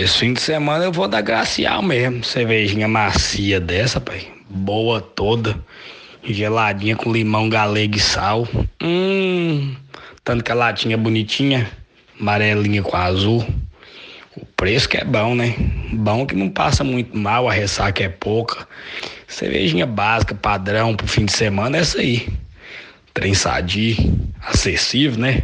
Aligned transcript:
Esse 0.00 0.16
fim 0.16 0.32
de 0.32 0.40
semana 0.40 0.84
eu 0.84 0.92
vou 0.92 1.06
dar 1.06 1.20
gracial 1.20 1.82
mesmo. 1.82 2.24
Cervejinha 2.24 2.88
macia 2.88 3.60
dessa, 3.60 4.00
pai. 4.00 4.26
Boa 4.48 4.98
toda. 4.98 5.62
Geladinha 6.24 6.96
com 6.96 7.12
limão 7.12 7.50
galego 7.50 7.98
e 7.98 8.00
sal. 8.00 8.48
Hum. 8.82 9.76
Tanto 10.24 10.42
que 10.42 10.50
a 10.50 10.54
latinha 10.54 10.96
bonitinha. 10.96 11.70
Amarelinha 12.18 12.82
com 12.82 12.96
azul. 12.96 13.46
O 14.34 14.46
preço 14.56 14.88
que 14.88 14.96
é 14.96 15.04
bom, 15.04 15.34
né? 15.34 15.54
Bom 15.92 16.24
que 16.24 16.34
não 16.34 16.48
passa 16.48 16.82
muito 16.82 17.14
mal, 17.14 17.46
a 17.46 17.52
ressaca 17.52 18.02
é 18.02 18.08
pouca. 18.08 18.66
Cervejinha 19.28 19.84
básica, 19.84 20.34
padrão 20.34 20.96
pro 20.96 21.06
fim 21.06 21.26
de 21.26 21.32
semana 21.32 21.76
é 21.76 21.80
essa 21.80 21.98
aí. 21.98 22.26
Trem 23.12 23.34
sadio, 23.34 23.96
acessível, 24.48 25.20
né? 25.20 25.42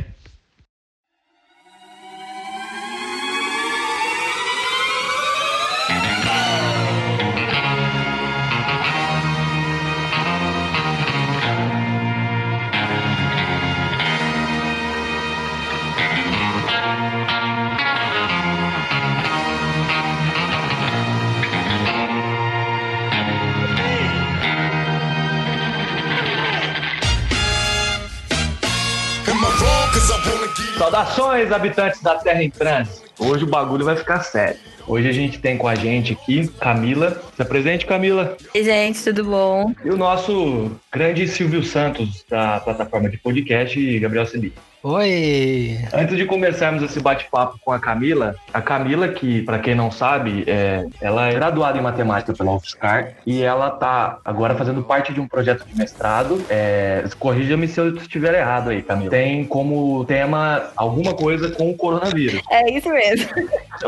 Saudações, 30.86 31.50
habitantes 31.50 32.00
da 32.00 32.14
Terra 32.14 32.44
em 32.44 32.48
Trânsito. 32.48 33.10
Hoje 33.18 33.42
o 33.42 33.46
bagulho 33.48 33.84
vai 33.84 33.96
ficar 33.96 34.20
sério. 34.20 34.56
Hoje 34.86 35.08
a 35.08 35.12
gente 35.12 35.40
tem 35.40 35.58
com 35.58 35.66
a 35.66 35.74
gente 35.74 36.12
aqui 36.12 36.46
Camila. 36.60 37.20
Se 37.34 37.42
apresente, 37.42 37.84
Camila. 37.84 38.36
Oi, 38.54 38.62
gente, 38.62 39.02
tudo 39.02 39.24
bom? 39.24 39.74
E 39.84 39.90
o 39.90 39.96
nosso 39.96 40.70
grande 40.92 41.26
Silvio 41.26 41.64
Santos, 41.64 42.24
da 42.30 42.60
plataforma 42.60 43.10
de 43.10 43.18
podcast, 43.18 43.98
Gabriel 43.98 44.26
Cebi. 44.26 44.52
Oi! 44.88 45.80
Antes 45.92 46.16
de 46.16 46.24
começarmos 46.26 46.80
esse 46.80 47.00
bate-papo 47.00 47.58
com 47.64 47.72
a 47.72 47.80
Camila, 47.80 48.36
a 48.54 48.62
Camila, 48.62 49.08
que 49.08 49.42
para 49.42 49.58
quem 49.58 49.74
não 49.74 49.90
sabe, 49.90 50.44
é, 50.46 50.86
ela 51.00 51.26
é 51.26 51.34
graduada 51.34 51.76
em 51.76 51.82
matemática 51.82 52.32
pela 52.32 52.54
UFSCar 52.54 53.14
e 53.26 53.42
ela 53.42 53.68
tá 53.70 54.18
agora 54.24 54.54
fazendo 54.54 54.84
parte 54.84 55.12
de 55.12 55.20
um 55.20 55.26
projeto 55.26 55.66
de 55.66 55.76
mestrado. 55.76 56.40
É, 56.48 57.02
Corrija-me 57.18 57.66
se 57.66 57.80
eu 57.80 57.96
estiver 57.96 58.32
errado 58.34 58.70
aí, 58.70 58.80
Camila. 58.80 59.10
Tem 59.10 59.44
como 59.44 60.04
tema 60.04 60.70
alguma 60.76 61.14
coisa 61.14 61.50
com 61.50 61.68
o 61.68 61.74
coronavírus. 61.74 62.40
É 62.48 62.70
isso 62.70 62.88
mesmo. 62.88 63.28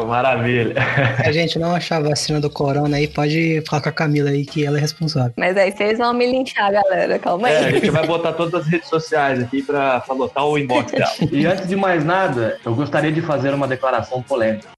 Maravilha. 0.05 0.75
Se 1.23 1.29
a 1.29 1.33
gente 1.33 1.61
não 1.61 1.77
achar 1.77 1.99
a 1.99 2.09
vacina 2.09 2.41
do 2.41 2.51
corona 2.51 2.97
aí, 2.97 3.07
pode 3.07 3.63
falar 3.69 3.83
com 3.83 3.89
a 3.89 3.93
Camila 3.93 4.31
aí 4.31 4.45
que 4.45 4.67
ela 4.67 4.79
é 4.79 4.81
responsável. 4.81 5.33
Mas 5.37 5.57
aí 5.57 5.71
vocês 5.71 5.97
vão 5.97 6.13
me 6.13 6.27
linchar, 6.27 6.73
galera. 6.73 7.21
Calma 7.21 7.47
aí. 7.47 7.55
É, 7.55 7.59
a 7.59 7.71
gente 7.71 7.91
vai 7.91 8.05
botar 8.05 8.33
todas 8.33 8.63
as 8.63 8.67
redes 8.67 8.89
sociais 8.89 9.41
aqui 9.41 9.63
pra, 9.63 10.01
pra 10.01 10.15
botar 10.17 10.45
o 10.45 10.59
inbox 10.59 10.88
E 11.31 11.47
antes 11.47 11.69
de 11.69 11.77
mais 11.77 12.05
nada, 12.05 12.59
eu 12.65 12.75
gostaria 12.75 13.13
de 13.13 13.21
fazer 13.21 13.53
uma 13.55 13.67
declaração 13.67 14.23
polêmica. 14.23 14.69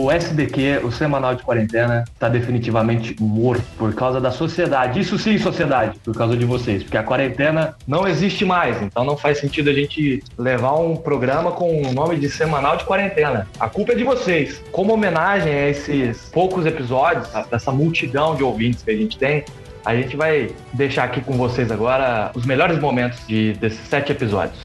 O 0.00 0.10
SDQ, 0.10 0.80
o 0.82 0.90
Semanal 0.90 1.34
de 1.34 1.42
Quarentena, 1.42 2.04
está 2.10 2.26
definitivamente 2.26 3.14
morto 3.20 3.62
por 3.76 3.94
causa 3.94 4.18
da 4.18 4.30
sociedade. 4.30 4.98
Isso 4.98 5.18
sim, 5.18 5.36
sociedade, 5.36 5.98
por 6.02 6.16
causa 6.16 6.34
de 6.38 6.46
vocês. 6.46 6.82
Porque 6.82 6.96
a 6.96 7.02
quarentena 7.02 7.76
não 7.86 8.08
existe 8.08 8.42
mais. 8.42 8.80
Então 8.80 9.04
não 9.04 9.14
faz 9.14 9.38
sentido 9.38 9.68
a 9.68 9.74
gente 9.74 10.24
levar 10.38 10.72
um 10.78 10.96
programa 10.96 11.52
com 11.52 11.82
o 11.82 11.92
nome 11.92 12.16
de 12.16 12.30
Semanal 12.30 12.78
de 12.78 12.84
Quarentena. 12.84 13.46
A 13.60 13.68
culpa 13.68 13.92
é 13.92 13.94
de 13.94 14.02
vocês. 14.02 14.62
Como 14.72 14.94
homenagem 14.94 15.52
a 15.52 15.68
esses 15.68 16.30
poucos 16.32 16.64
episódios, 16.64 17.28
dessa 17.50 17.70
multidão 17.70 18.34
de 18.34 18.42
ouvintes 18.42 18.82
que 18.82 18.90
a 18.90 18.96
gente 18.96 19.18
tem, 19.18 19.44
a 19.84 19.94
gente 19.94 20.16
vai 20.16 20.50
deixar 20.72 21.04
aqui 21.04 21.20
com 21.20 21.34
vocês 21.34 21.70
agora 21.70 22.30
os 22.34 22.46
melhores 22.46 22.78
momentos 22.78 23.18
de, 23.26 23.52
desses 23.54 23.86
sete 23.86 24.12
episódios. 24.12 24.60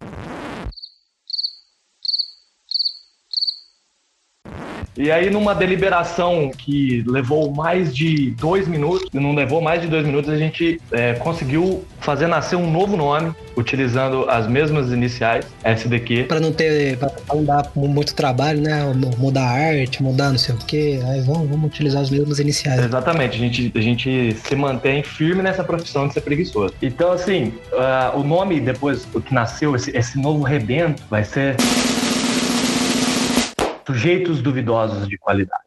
E 4.98 5.12
aí, 5.12 5.30
numa 5.30 5.54
deliberação 5.54 6.50
que 6.58 7.04
levou 7.06 7.54
mais 7.54 7.94
de 7.94 8.32
dois 8.32 8.68
minutos, 8.68 9.10
não 9.14 9.36
levou 9.36 9.62
mais 9.62 9.82
de 9.82 9.88
dois 9.88 10.06
minutos, 10.06 10.30
a 10.30 10.38
gente 10.38 10.80
é, 10.92 11.14
conseguiu 11.14 11.84
fazer 12.00 12.28
nascer 12.28 12.56
um 12.56 12.72
novo 12.72 12.96
nome, 12.96 13.34
utilizando 13.58 14.30
as 14.30 14.48
mesmas 14.48 14.92
iniciais, 14.92 15.46
SDQ. 15.64 16.26
Pra 16.26 16.40
não 16.40 16.52
ter, 16.52 16.98
pra 16.98 17.12
não 17.34 17.44
dar 17.44 17.72
muito 17.76 18.14
trabalho, 18.14 18.62
né? 18.62 18.84
Mudar 19.18 19.44
a 19.44 19.52
arte, 19.52 20.02
mudar 20.02 20.30
não 20.30 20.38
sei 20.38 20.56
o 20.56 20.58
quê. 20.60 21.00
Aí 21.08 21.22
vamos, 21.22 21.50
vamos 21.50 21.66
utilizar 21.66 22.02
as 22.02 22.10
mesmas 22.10 22.40
iniciais. 22.40 22.84
Exatamente, 22.84 23.36
a 23.36 23.40
gente, 23.40 23.72
a 23.76 23.82
gente 23.82 24.36
se 24.44 24.56
mantém 24.56 25.04
firme 25.04 25.42
nessa 25.42 25.64
profissão 25.64 26.08
de 26.08 26.14
ser 26.14 26.22
preguiçoso. 26.22 26.74
Então, 26.82 27.12
assim, 27.12 27.54
uh, 27.74 28.18
o 28.18 28.24
nome 28.24 28.60
depois 28.60 29.08
o 29.14 29.22
que 29.22 29.34
nasceu, 29.34 29.76
esse, 29.76 29.96
esse 29.96 30.20
novo 30.20 30.44
rebento, 30.44 31.04
vai 31.10 31.24
ser 31.24 31.56
sujeitos 33.86 34.42
duvidosos 34.42 35.08
de 35.08 35.18
qualidade. 35.18 35.64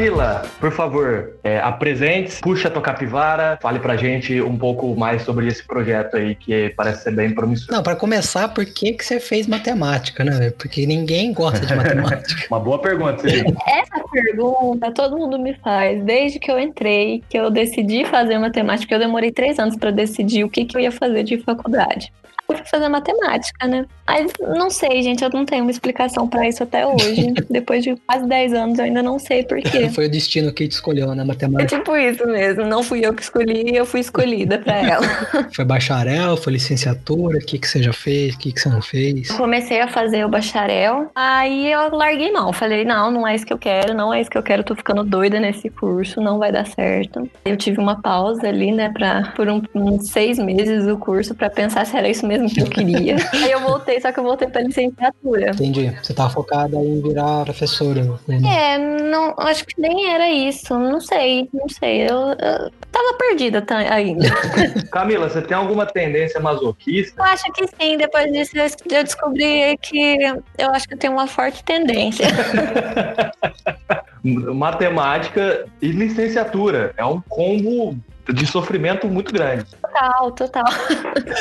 Camila, 0.00 0.42
por 0.58 0.72
favor, 0.72 1.34
é, 1.44 1.60
apresente, 1.60 2.40
puxa 2.40 2.68
a 2.68 2.70
tua 2.70 2.80
capivara, 2.80 3.58
fale 3.60 3.78
pra 3.78 3.98
gente 3.98 4.40
um 4.40 4.56
pouco 4.56 4.96
mais 4.96 5.20
sobre 5.20 5.46
esse 5.46 5.62
projeto 5.62 6.16
aí 6.16 6.34
que 6.34 6.70
parece 6.70 7.02
ser 7.02 7.10
bem 7.10 7.34
promissor. 7.34 7.70
Não, 7.70 7.82
para 7.82 7.94
começar, 7.94 8.48
por 8.48 8.64
que, 8.64 8.94
que 8.94 9.04
você 9.04 9.20
fez 9.20 9.46
matemática, 9.46 10.24
né? 10.24 10.52
Porque 10.56 10.86
ninguém 10.86 11.34
gosta 11.34 11.66
de 11.66 11.74
matemática. 11.74 12.24
Uma 12.50 12.60
boa 12.60 12.78
pergunta, 12.78 13.18
Felipe. 13.18 13.54
Essa 13.68 14.02
pergunta 14.10 14.90
todo 14.90 15.18
mundo 15.18 15.38
me 15.38 15.52
faz 15.56 16.02
desde 16.02 16.38
que 16.38 16.50
eu 16.50 16.58
entrei, 16.58 17.22
que 17.28 17.38
eu 17.38 17.50
decidi 17.50 18.06
fazer 18.06 18.38
matemática. 18.38 18.94
Eu 18.94 18.98
demorei 18.98 19.30
três 19.30 19.58
anos 19.58 19.76
para 19.76 19.90
decidir 19.90 20.44
o 20.44 20.48
que, 20.48 20.64
que 20.64 20.78
eu 20.78 20.80
ia 20.80 20.92
fazer 20.92 21.24
de 21.24 21.36
faculdade 21.36 22.10
eu 22.52 22.58
fui 22.58 22.66
fazer 22.66 22.88
matemática, 22.88 23.66
né? 23.66 23.86
Mas 24.06 24.32
não 24.40 24.70
sei, 24.70 25.02
gente, 25.02 25.22
eu 25.22 25.30
não 25.30 25.44
tenho 25.44 25.62
uma 25.62 25.70
explicação 25.70 26.28
para 26.28 26.48
isso 26.48 26.62
até 26.62 26.86
hoje. 26.86 27.32
Depois 27.48 27.84
de 27.84 27.94
quase 28.06 28.26
10 28.26 28.52
anos, 28.54 28.78
eu 28.78 28.84
ainda 28.84 29.02
não 29.02 29.18
sei 29.18 29.44
por 29.44 29.60
quê. 29.60 29.88
Foi 29.88 30.06
o 30.06 30.10
destino 30.10 30.52
que 30.52 30.66
te 30.66 30.72
escolheu, 30.72 31.14
né? 31.14 31.22
É 31.22 31.26
Matemática. 31.26 31.78
tipo 31.78 31.96
isso 31.96 32.26
mesmo. 32.26 32.64
Não 32.66 32.82
fui 32.82 33.04
eu 33.04 33.14
que 33.14 33.22
escolhi, 33.22 33.74
eu 33.74 33.86
fui 33.86 34.00
escolhida 34.00 34.58
para 34.58 34.76
ela. 34.78 35.06
Foi 35.54 35.64
bacharel, 35.64 36.36
foi 36.36 36.54
licenciatura, 36.54 37.38
o 37.38 37.40
que, 37.40 37.58
que 37.58 37.68
você 37.68 37.82
já 37.82 37.92
fez, 37.92 38.34
o 38.34 38.38
que, 38.38 38.52
que 38.52 38.60
você 38.60 38.68
não 38.68 38.80
fez? 38.80 39.30
Comecei 39.30 39.80
a 39.80 39.88
fazer 39.88 40.24
o 40.24 40.28
bacharel, 40.28 41.10
aí 41.14 41.70
eu 41.70 41.94
larguei 41.94 42.32
mão. 42.32 42.52
Falei, 42.52 42.84
não, 42.84 43.10
não 43.10 43.26
é 43.26 43.34
isso 43.34 43.46
que 43.46 43.52
eu 43.52 43.58
quero, 43.58 43.94
não 43.94 44.12
é 44.12 44.20
isso 44.20 44.30
que 44.30 44.38
eu 44.38 44.42
quero, 44.42 44.62
tô 44.62 44.74
ficando 44.74 45.04
doida 45.04 45.38
nesse 45.38 45.68
curso, 45.68 46.20
não 46.20 46.38
vai 46.38 46.52
dar 46.52 46.66
certo. 46.66 47.28
Eu 47.44 47.56
tive 47.56 47.78
uma 47.78 48.00
pausa 48.00 48.48
ali, 48.48 48.72
né, 48.72 48.90
pra, 48.92 49.32
por 49.36 49.48
um, 49.48 49.62
uns 49.74 50.10
seis 50.10 50.38
meses 50.38 50.86
do 50.86 50.96
curso 50.96 51.34
para 51.34 51.50
pensar 51.50 51.84
se 51.84 51.96
era 51.96 52.08
isso 52.08 52.26
mesmo 52.26 52.39
mesmo 52.40 52.54
que 52.54 52.60
eu 52.60 52.66
queria. 52.66 53.16
Aí 53.32 53.50
eu 53.50 53.60
voltei, 53.60 54.00
só 54.00 54.10
que 54.12 54.18
eu 54.18 54.24
voltei 54.24 54.48
pra 54.48 54.62
licenciatura. 54.62 55.50
Entendi. 55.50 55.90
Você 56.02 56.14
tava 56.14 56.30
focada 56.30 56.76
em 56.76 57.00
virar 57.02 57.44
professora. 57.44 58.02
né? 58.26 58.40
É, 58.44 58.78
não, 58.78 59.34
acho 59.38 59.66
que 59.66 59.80
nem 59.80 60.12
era 60.12 60.30
isso. 60.30 60.76
Não 60.78 61.00
sei, 61.00 61.48
não 61.52 61.68
sei. 61.68 62.02
Eu, 62.02 62.16
eu 62.16 62.70
tava 62.90 63.14
perdida 63.18 63.64
ainda. 63.90 64.28
Camila, 64.90 65.28
você 65.28 65.42
tem 65.42 65.56
alguma 65.56 65.86
tendência 65.86 66.40
masoquista? 66.40 67.20
Eu 67.20 67.24
acho 67.24 67.44
que 67.52 67.66
sim, 67.66 67.96
depois 67.96 68.32
disso 68.32 68.56
eu 68.56 68.70
eu 68.90 69.04
descobri 69.04 69.76
que 69.78 70.18
eu 70.58 70.70
acho 70.70 70.86
que 70.86 70.94
eu 70.94 70.98
tenho 70.98 71.12
uma 71.12 71.26
forte 71.26 71.62
tendência. 71.64 72.26
Matemática 74.22 75.66
e 75.80 75.88
licenciatura. 75.88 76.92
É 76.96 77.04
um 77.04 77.20
combo 77.20 77.98
de 78.32 78.46
sofrimento 78.46 79.08
muito 79.08 79.32
grande. 79.32 79.64
Total, 79.92 80.30
total. 80.32 80.64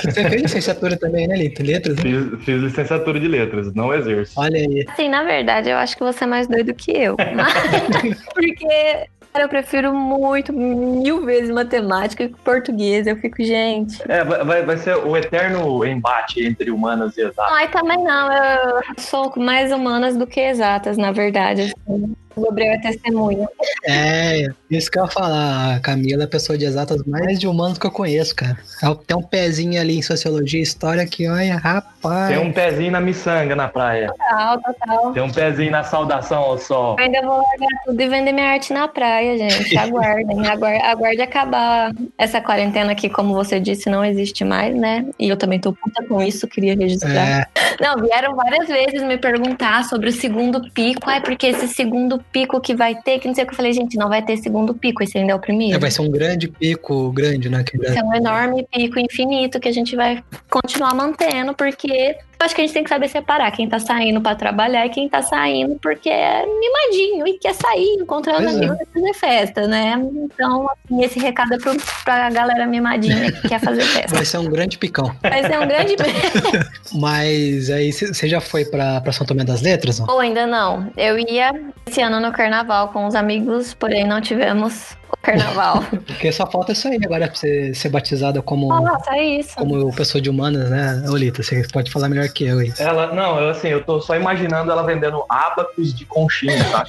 Você 0.04 0.30
fez 0.30 0.42
licenciatura 0.42 0.98
também, 0.98 1.28
né, 1.28 1.36
Lito? 1.38 1.64
Letras, 1.64 1.96
né? 1.98 2.02
Fiz, 2.04 2.44
fiz 2.44 2.62
licenciatura 2.62 3.20
de 3.20 3.28
letras, 3.28 3.74
não 3.74 3.94
exerço. 3.94 4.34
Olha 4.40 4.58
aí. 4.58 4.86
Assim, 4.92 5.08
na 5.10 5.24
verdade, 5.24 5.70
eu 5.70 5.78
acho 5.78 5.96
que 5.96 6.04
você 6.04 6.24
é 6.24 6.28
mais 6.28 6.48
doido 6.48 6.74
que 6.74 6.92
eu. 6.92 7.16
Mas- 7.36 8.22
porque 8.34 9.08
cara, 9.32 9.46
eu 9.46 9.50
prefiro 9.50 9.94
muito, 9.94 10.52
mil 10.52 11.24
vezes 11.26 11.52
matemática 11.52 12.28
que 12.28 12.36
português. 12.42 13.06
Eu 13.08 13.16
fico, 13.18 13.44
gente. 13.44 14.02
É, 14.10 14.24
vai, 14.24 14.44
vai- 14.44 14.66
vai 14.66 14.78
ser 14.78 14.96
o 14.98 15.16
eterno 15.16 15.86
embate 15.86 16.44
entre 16.46 16.72
humanas 16.72 17.16
e 17.18 17.22
exatas. 17.22 17.54
Ai, 17.54 17.68
também 17.70 18.04
não. 18.04 18.32
Eu 18.34 18.82
sou 18.98 19.32
mais 19.38 19.72
humanas 19.72 20.18
do 20.18 20.26
que 20.26 20.40
exatas, 20.40 20.98
na 20.98 21.12
verdade. 21.12 21.74
Assim. 21.88 22.16
O 22.36 22.42
Gabriel 22.42 22.74
é 22.74 22.78
testemunha. 22.78 23.48
É, 23.86 24.48
isso 24.70 24.90
que 24.90 25.00
eu 25.00 25.06
ia 25.06 25.10
falar. 25.10 25.76
A 25.76 25.80
Camila 25.80 26.24
é 26.24 26.26
a 26.26 26.30
pessoa 26.30 26.58
de 26.58 26.66
exatas 26.66 27.04
mais 27.04 27.40
de 27.40 27.48
humanos 27.48 27.78
que 27.78 27.86
eu 27.86 27.92
conheço, 27.92 28.36
cara. 28.36 28.58
Ela 28.82 28.96
tem 28.96 29.18
um 29.18 29.22
pezinho 29.22 29.80
ali 29.80 29.98
em 29.98 30.02
sociologia 30.02 30.60
e 30.60 30.64
história 30.64 31.06
que, 31.06 31.28
olha, 31.28 31.58
rapaz. 31.58 32.30
Tem 32.30 32.38
um 32.38 32.54
pezinho 32.54 32.92
na 32.92 33.02
miçanga 33.02 33.56
na 33.56 33.68
praia. 33.68 34.08
Total, 34.08 34.62
total. 34.62 35.14
Tem 35.14 35.24
um 35.24 35.32
pezinho 35.32 35.72
na 35.72 35.84
saudação 35.84 36.40
ao 36.40 36.58
sol. 36.58 36.96
Eu 36.98 37.06
ainda 37.06 37.22
vou 37.22 37.38
largar 37.38 37.84
tudo 37.86 38.02
e 38.02 38.08
vender 38.08 38.32
minha 38.32 38.52
arte 38.52 38.74
na 38.74 38.88
praia, 38.88 39.38
gente. 39.38 39.78
Aguardem. 39.78 40.46
Aguarde, 40.48 40.84
aguarde 40.84 41.22
acabar 41.22 41.92
essa 42.18 42.42
quarentena 42.42 42.96
que, 42.96 43.10
como 43.10 43.34
você 43.34 43.60
disse, 43.60 43.90
não 43.90 44.04
existe 44.04 44.44
mais, 44.44 44.76
né? 44.76 45.06
E 45.18 45.30
eu 45.30 45.38
também 45.38 45.60
tô 45.60 45.74
puta 45.74 46.06
com 46.06 46.22
isso, 46.22 46.48
queria 46.48 46.76
registrar. 46.76 47.12
É, 47.16 47.48
Não, 47.82 47.98
vieram 47.98 48.36
várias 48.36 48.68
vezes 48.68 49.02
me 49.04 49.18
perguntar 49.18 49.84
sobre 49.86 50.10
o 50.10 50.14
segundo 50.14 50.62
pico. 50.72 51.10
Ai, 51.10 51.22
porque 51.22 51.48
esse 51.48 51.68
segundo 51.68 52.19
pico 52.32 52.60
que 52.60 52.76
vai 52.76 52.96
ter, 52.96 53.20
que 53.20 53.28
não 53.28 53.36
sei 53.36 53.44
o 53.44 53.48
que 53.48 53.54
eu 53.54 53.58
falei, 53.58 53.74
gente, 53.74 53.98
não 53.98 54.10
vai 54.10 54.24
ter 54.24 54.38
segundo 54.38 54.74
pico, 54.74 55.04
esse 55.04 55.18
ainda 55.18 55.32
é 55.32 55.36
o 55.36 55.38
é, 55.38 55.42
primeiro. 55.42 55.80
vai 55.80 55.92
ser 55.92 56.02
um 56.02 56.12
grande 56.12 56.48
pico, 56.48 57.12
grande, 57.12 57.50
né? 57.50 57.64
Que 57.64 57.78
Esse 57.78 57.98
é 57.98 58.04
um 58.04 58.14
enorme 58.14 58.68
pico 58.72 59.00
infinito 59.00 59.60
que 59.60 59.68
a 59.68 59.74
gente 59.74 59.96
vai 59.96 60.24
continuar 60.50 60.94
mantendo, 60.94 61.54
porque 61.54 62.18
eu 62.40 62.46
acho 62.46 62.56
que 62.56 62.62
a 62.62 62.64
gente 62.64 62.74
tem 62.74 62.84
que 62.84 62.90
saber 62.90 63.10
separar 63.10 63.52
quem 63.52 63.68
tá 63.68 63.80
saindo 63.80 64.22
pra 64.22 64.34
trabalhar 64.34 64.86
e 64.86 64.90
quem 64.90 65.10
tá 65.10 65.22
saindo 65.22 65.78
porque 65.82 66.10
é 66.10 66.46
mimadinho 66.46 67.28
e 67.28 67.38
quer 67.38 67.54
sair, 67.54 67.98
encontrar 68.00 68.36
os 68.38 68.44
Pois 68.44 68.56
é. 68.56 68.58
amigos 68.66 68.78
e 68.80 68.86
fazer 68.94 69.14
festa, 69.14 69.68
né? 69.68 70.02
Então, 70.16 70.70
assim, 70.72 71.04
esse 71.04 71.20
recado 71.20 71.54
é 71.54 71.58
pro, 71.58 71.76
pra 72.06 72.30
galera 72.30 72.66
mimadinha 72.66 73.32
que 73.32 73.50
quer 73.50 73.60
fazer 73.60 73.82
festa. 73.84 74.16
Vai 74.16 74.26
ser 74.26 74.38
um 74.38 74.50
grande 74.50 74.78
picão. 74.78 75.14
Vai 75.22 75.44
ser 75.44 75.60
um 75.60 75.68
grande 75.68 75.96
Mas 76.96 77.70
aí 77.70 77.92
você 77.92 78.28
já 78.30 78.40
foi 78.40 78.64
pra, 78.66 79.02
pra 79.02 79.12
São 79.12 79.26
Tomé 79.28 79.44
das 79.44 79.62
Letras? 79.62 80.00
Ou 80.00 80.20
ainda 80.20 80.48
não. 80.48 80.90
Eu 80.96 81.20
ia 81.20 81.52
esse 81.86 82.02
ano 82.02 82.20
no 82.20 82.32
carnaval 82.32 82.90
com 82.90 83.06
os 83.06 83.16
amigos, 83.16 83.74
porém 83.74 84.08
não 84.08 84.22
tivemos 84.22 84.96
o 85.12 85.18
carnaval. 85.22 85.84
Porque 86.06 86.32
só 86.32 86.46
falta 86.50 86.72
isso 86.72 86.88
aí 86.88 87.00
agora 87.04 87.28
pra 87.28 87.36
você 87.36 87.74
ser 87.74 87.90
batizada 87.90 88.42
como, 88.42 88.68
Nossa, 88.68 89.16
é 89.16 89.24
isso. 89.24 89.56
como 89.56 89.94
pessoa 89.94 90.22
de 90.22 90.30
humanas, 90.30 90.70
né? 90.70 91.04
Olita, 91.10 91.44
você 91.44 91.66
pode 91.72 91.92
falar 91.92 92.10
melhor 92.10 92.28
que 92.30 92.46
eu 92.46 92.60
aí. 92.60 92.74
Ela, 92.80 93.14
não, 93.14 93.40
eu 93.40 93.50
assim, 93.50 93.70
eu 93.70 93.84
tô 93.84 94.00
só 94.02 94.16
imaginando 94.16 94.72
ela 94.72 94.84
vendendo 94.84 95.24
abacos 95.30 95.94
de 95.94 96.06
conchinha, 96.06 96.64
tá? 96.72 96.86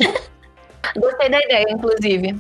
Gostei 0.96 1.31
da 1.31 1.38
ideia, 1.40 1.67
inclusive. 1.70 2.37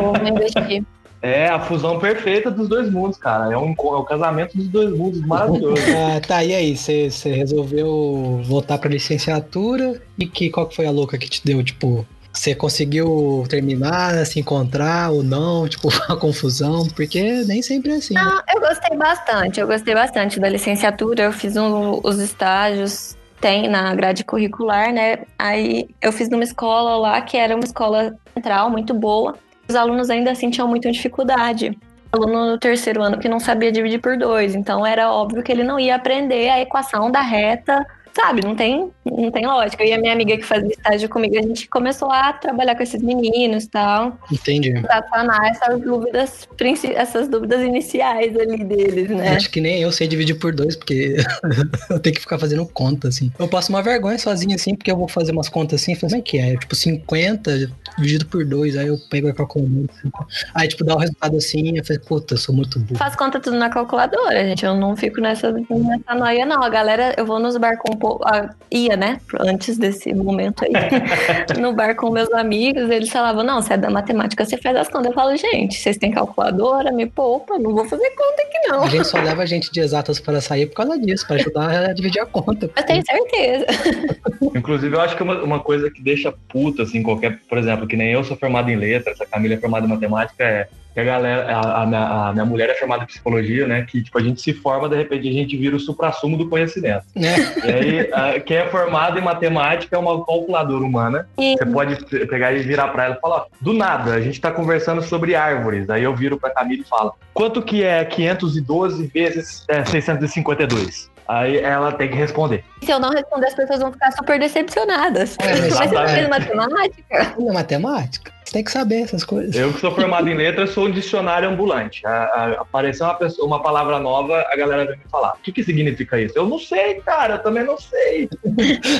Vou 0.00 0.12
me 0.22 0.30
investir. 0.30 0.84
É 1.20 1.48
a 1.48 1.58
fusão 1.58 1.98
perfeita 1.98 2.48
dos 2.48 2.68
dois 2.68 2.88
mundos, 2.90 3.18
cara. 3.18 3.52
É, 3.52 3.58
um, 3.58 3.72
é 3.72 3.96
o 3.96 4.04
casamento 4.04 4.56
dos 4.56 4.68
dois 4.68 4.96
mundos 4.96 5.20
maravilhoso. 5.26 5.82
Ah, 5.90 6.20
tá, 6.20 6.44
e 6.44 6.54
aí? 6.54 6.76
Você 6.76 7.10
você 7.10 7.32
resolveu 7.32 8.40
voltar 8.44 8.78
pra 8.78 8.88
licenciatura? 8.88 10.00
E 10.16 10.26
que, 10.26 10.48
qual 10.48 10.66
que 10.66 10.76
foi 10.76 10.86
a 10.86 10.92
louca 10.92 11.18
que 11.18 11.28
te 11.28 11.44
deu? 11.44 11.62
Tipo, 11.62 12.06
você 12.38 12.54
conseguiu 12.54 13.44
terminar, 13.48 14.24
se 14.26 14.38
encontrar 14.40 15.10
ou 15.10 15.22
não? 15.22 15.68
Tipo, 15.68 15.88
a 16.08 16.16
confusão? 16.16 16.86
Porque 16.94 17.20
nem 17.46 17.60
sempre 17.62 17.90
é 17.92 17.94
assim. 17.96 18.14
né? 18.14 18.22
Não, 18.22 18.42
eu 18.54 18.60
gostei 18.60 18.96
bastante. 18.96 19.60
Eu 19.60 19.66
gostei 19.66 19.94
bastante 19.94 20.38
da 20.40 20.48
licenciatura. 20.48 21.24
Eu 21.24 21.32
fiz 21.32 21.56
um- 21.56 22.00
os 22.04 22.18
estágios, 22.18 23.16
tem 23.40 23.68
na 23.68 23.94
grade 23.94 24.24
curricular, 24.24 24.92
né? 24.92 25.18
Aí 25.38 25.88
eu 26.00 26.12
fiz 26.12 26.28
numa 26.28 26.44
escola 26.44 26.96
lá 26.96 27.20
que 27.20 27.36
era 27.36 27.54
uma 27.54 27.64
escola 27.64 28.14
central 28.34 28.70
muito 28.70 28.94
boa. 28.94 29.36
Os 29.68 29.74
alunos 29.74 30.08
ainda 30.10 30.30
assim 30.30 30.50
tinham 30.50 30.66
muita 30.68 30.90
dificuldade. 30.90 31.76
Aluno 32.10 32.52
no 32.52 32.58
terceiro 32.58 33.02
ano 33.02 33.18
que 33.18 33.28
não 33.28 33.38
sabia 33.38 33.70
dividir 33.70 34.00
por 34.00 34.16
dois, 34.16 34.54
então 34.54 34.84
era 34.86 35.12
óbvio 35.12 35.42
que 35.42 35.52
ele 35.52 35.62
não 35.62 35.78
ia 35.78 35.94
aprender 35.94 36.48
a 36.48 36.58
equação 36.58 37.10
da 37.10 37.20
reta, 37.20 37.84
sabe? 38.18 38.42
Não 38.44 38.56
tem, 38.56 38.90
não 39.04 39.30
tem 39.30 39.46
lógica. 39.46 39.84
Eu 39.84 39.90
e 39.90 39.92
a 39.92 39.98
minha 39.98 40.12
amiga 40.12 40.36
que 40.36 40.44
fazia 40.44 40.68
estágio 40.68 41.08
comigo, 41.08 41.38
a 41.38 41.42
gente 41.42 41.68
começou 41.68 42.10
a 42.10 42.32
trabalhar 42.32 42.74
com 42.74 42.82
esses 42.82 43.00
meninos 43.00 43.64
e 43.64 43.68
tal 43.68 44.18
Entendi. 44.30 44.80
pra 44.80 45.06
sanar 45.08 45.44
essas 45.46 45.80
dúvidas, 45.80 46.48
essas 46.94 47.28
dúvidas 47.28 47.62
iniciais 47.62 48.36
ali 48.36 48.64
deles, 48.64 49.08
né? 49.10 49.36
Acho 49.36 49.50
que 49.50 49.60
nem 49.60 49.80
eu 49.80 49.92
sei 49.92 50.08
dividir 50.08 50.34
por 50.34 50.52
dois, 50.52 50.74
porque 50.74 51.16
eu 51.90 52.00
tenho 52.00 52.14
que 52.14 52.20
ficar 52.20 52.38
fazendo 52.38 52.66
conta, 52.66 53.08
assim. 53.08 53.30
Eu 53.38 53.48
passo 53.48 53.70
uma 53.70 53.82
vergonha 53.82 54.18
sozinho, 54.18 54.54
assim, 54.54 54.74
porque 54.74 54.90
eu 54.90 54.96
vou 54.96 55.08
fazer 55.08 55.32
umas 55.32 55.48
contas 55.48 55.80
assim, 55.80 55.92
e 55.92 55.96
falo, 55.96 56.10
como 56.10 56.20
é 56.20 56.24
que 56.24 56.38
é? 56.38 56.56
Tipo, 56.56 56.74
50 56.74 57.70
dividido 57.96 58.26
por 58.26 58.44
dois, 58.44 58.76
aí 58.76 58.88
eu 58.88 58.98
pego 59.10 59.28
a 59.28 59.34
calculadora. 59.34 59.88
assim. 59.92 60.10
Aí, 60.54 60.68
tipo, 60.68 60.84
dá 60.84 60.94
o 60.94 60.98
resultado 60.98 61.36
assim, 61.36 61.76
eu 61.76 61.84
falei, 61.84 62.02
puta, 62.02 62.34
eu 62.34 62.38
sou 62.38 62.54
muito 62.54 62.78
burro. 62.80 62.98
Faço 62.98 63.16
conta 63.16 63.38
tudo 63.38 63.56
na 63.56 63.68
calculadora, 63.68 64.44
gente. 64.44 64.64
Eu 64.64 64.74
não 64.74 64.96
fico 64.96 65.20
nessa, 65.20 65.52
nessa 65.52 66.14
noia, 66.14 66.44
não. 66.44 66.62
A 66.62 66.68
galera, 66.68 67.14
eu 67.16 67.24
vou 67.24 67.38
nos 67.38 67.56
bar 67.56 67.76
com 67.78 67.94
um 67.94 67.96
pouco. 67.96 68.07
Ah, 68.24 68.50
ia, 68.70 68.96
né? 68.96 69.20
Antes 69.40 69.76
desse 69.76 70.14
momento 70.14 70.64
aí. 70.64 70.72
no 71.60 71.72
bar 71.72 71.94
com 71.94 72.10
meus 72.10 72.32
amigos, 72.32 72.88
eles 72.90 73.10
falavam: 73.10 73.42
não, 73.42 73.60
você 73.60 73.74
é 73.74 73.76
da 73.76 73.90
matemática, 73.90 74.44
você 74.44 74.56
faz 74.56 74.76
as 74.76 74.88
contas. 74.88 75.08
Eu 75.08 75.14
falo, 75.14 75.36
gente, 75.36 75.76
vocês 75.76 75.96
têm 75.96 76.10
calculadora, 76.10 76.92
me 76.92 77.06
poupa, 77.06 77.58
não 77.58 77.74
vou 77.74 77.84
fazer 77.84 78.10
conta 78.10 78.42
aqui, 78.42 78.68
não. 78.68 78.82
A 78.84 78.88
gente 78.88 79.06
só 79.06 79.20
leva 79.20 79.46
gente 79.46 79.70
de 79.70 79.80
exatas 79.80 80.20
para 80.20 80.40
sair 80.40 80.66
por 80.66 80.76
causa 80.76 80.98
disso, 80.98 81.26
para 81.26 81.36
ajudar 81.36 81.90
a 81.90 81.92
dividir 81.92 82.20
a 82.20 82.26
conta. 82.26 82.70
Eu 82.76 82.82
tenho 82.84 83.02
certeza. 83.04 83.66
Inclusive, 84.54 84.94
eu 84.94 85.00
acho 85.00 85.16
que 85.16 85.22
uma, 85.22 85.42
uma 85.42 85.60
coisa 85.60 85.90
que 85.90 86.02
deixa 86.02 86.32
puta, 86.48 86.82
assim, 86.82 87.02
qualquer, 87.02 87.38
por 87.48 87.58
exemplo, 87.58 87.86
que 87.86 87.96
nem 87.96 88.12
eu 88.12 88.24
sou 88.24 88.36
formado 88.36 88.70
em 88.70 88.76
letras, 88.76 89.20
a 89.20 89.26
Camila 89.26 89.54
é 89.54 89.58
formada 89.58 89.86
em 89.86 89.90
matemática, 89.90 90.44
é 90.44 90.68
que 90.98 91.02
a 91.02 91.04
galera, 91.04 91.56
a, 91.56 91.82
a 91.82 91.86
minha, 91.86 92.28
a 92.28 92.32
minha 92.32 92.44
mulher 92.44 92.68
é 92.70 92.74
formada 92.74 93.04
em 93.04 93.06
psicologia, 93.06 93.66
né? 93.68 93.82
Que, 93.88 94.02
tipo, 94.02 94.18
a 94.18 94.20
gente 94.22 94.40
se 94.40 94.52
forma, 94.52 94.88
de 94.88 94.96
repente 94.96 95.28
a 95.28 95.32
gente 95.32 95.56
vira 95.56 95.76
o 95.76 95.80
suprassumo 95.80 96.36
do 96.36 96.48
conhecimento. 96.48 97.04
Né? 97.14 97.36
E 97.64 97.70
aí, 97.70 98.10
a- 98.12 98.40
quem 98.40 98.56
é 98.56 98.66
formado 98.68 99.16
em 99.18 99.22
matemática 99.22 99.94
é 99.94 99.98
uma 99.98 100.24
calculadora 100.24 100.84
humana. 100.84 101.28
E 101.38 101.54
Você 101.56 101.66
pode 101.66 102.04
pe- 102.06 102.26
pegar 102.26 102.52
e 102.52 102.58
virar 102.60 102.88
pra 102.88 103.04
ela 103.04 103.14
e 103.16 103.20
falar, 103.20 103.36
ó, 103.36 103.46
do 103.60 103.72
nada, 103.72 104.14
a 104.14 104.20
gente 104.20 104.40
tá 104.40 104.50
conversando 104.50 105.00
sobre 105.02 105.34
árvores. 105.36 105.88
Aí 105.88 106.02
eu 106.02 106.14
viro 106.16 106.36
pra 106.38 106.50
Camila 106.50 106.82
e 106.82 106.88
falo, 106.88 107.14
quanto 107.32 107.62
que 107.62 107.84
é 107.84 108.04
512 108.04 109.06
vezes 109.06 109.64
é, 109.68 109.84
652? 109.84 111.10
Aí 111.28 111.58
ela 111.58 111.92
tem 111.92 112.08
que 112.08 112.16
responder. 112.16 112.64
se 112.82 112.90
eu 112.90 112.98
não 112.98 113.10
responder, 113.10 113.48
as 113.48 113.54
pessoas 113.54 113.80
vão 113.80 113.92
ficar 113.92 114.10
super 114.12 114.40
decepcionadas. 114.40 115.36
É, 115.38 115.60
mas- 115.60 115.74
você 115.74 115.86
não 115.94 116.02
é. 116.02 116.08
fez 116.08 116.28
matemática? 116.28 117.34
Na 117.38 117.52
matemática, 117.52 118.32
você 118.48 118.52
tem 118.54 118.64
que 118.64 118.72
saber 118.72 119.02
essas 119.02 119.24
coisas. 119.24 119.54
Eu 119.54 119.72
que 119.72 119.80
sou 119.80 119.94
formado 119.94 120.26
em 120.28 120.34
letras, 120.34 120.70
sou 120.70 120.86
um 120.86 120.90
dicionário 120.90 121.48
ambulante. 121.50 122.04
A- 122.06 122.10
a- 122.10 122.52
apareceu 122.62 123.06
uma, 123.06 123.14
pessoa- 123.14 123.46
uma 123.46 123.62
palavra 123.62 123.98
nova, 123.98 124.40
a 124.50 124.56
galera 124.56 124.86
vem 124.86 124.96
me 124.96 125.04
falar. 125.10 125.34
O 125.34 125.42
que, 125.42 125.52
que 125.52 125.62
significa 125.62 126.18
isso? 126.18 126.32
Eu 126.36 126.46
não 126.46 126.58
sei, 126.58 126.94
cara, 127.02 127.34
eu 127.34 127.38
também 127.42 127.62
não 127.64 127.76
sei. 127.78 128.28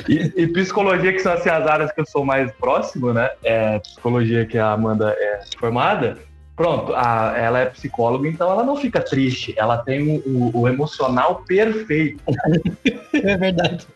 e, 0.09 0.33
e 0.37 0.47
psicologia, 0.49 1.13
que 1.15 1.21
são 1.21 1.33
assim, 1.33 1.49
as 1.49 1.67
áreas 1.67 1.91
que 1.93 2.01
eu 2.01 2.07
sou 2.07 2.25
mais 2.25 2.53
próximo, 2.53 3.13
né? 3.15 3.31
É, 3.43 3.79
psicologia 3.79 4.45
que 4.45 4.59
a 4.59 4.71
Amanda 4.73 5.17
é 5.19 5.41
formada. 5.59 6.19
Pronto, 6.59 6.93
a- 6.95 7.35
ela 7.39 7.61
é 7.61 7.67
psicóloga, 7.67 8.29
então 8.29 8.51
ela 8.51 8.65
não 8.65 8.77
fica 8.77 9.01
triste. 9.01 9.55
Ela 9.57 9.79
tem 9.79 10.03
o, 10.03 10.23
o- 10.29 10.61
o 10.63 10.69
emocional 10.69 11.43
perfeito. 11.47 12.21
É 13.15 13.37
verdade. 13.37 13.87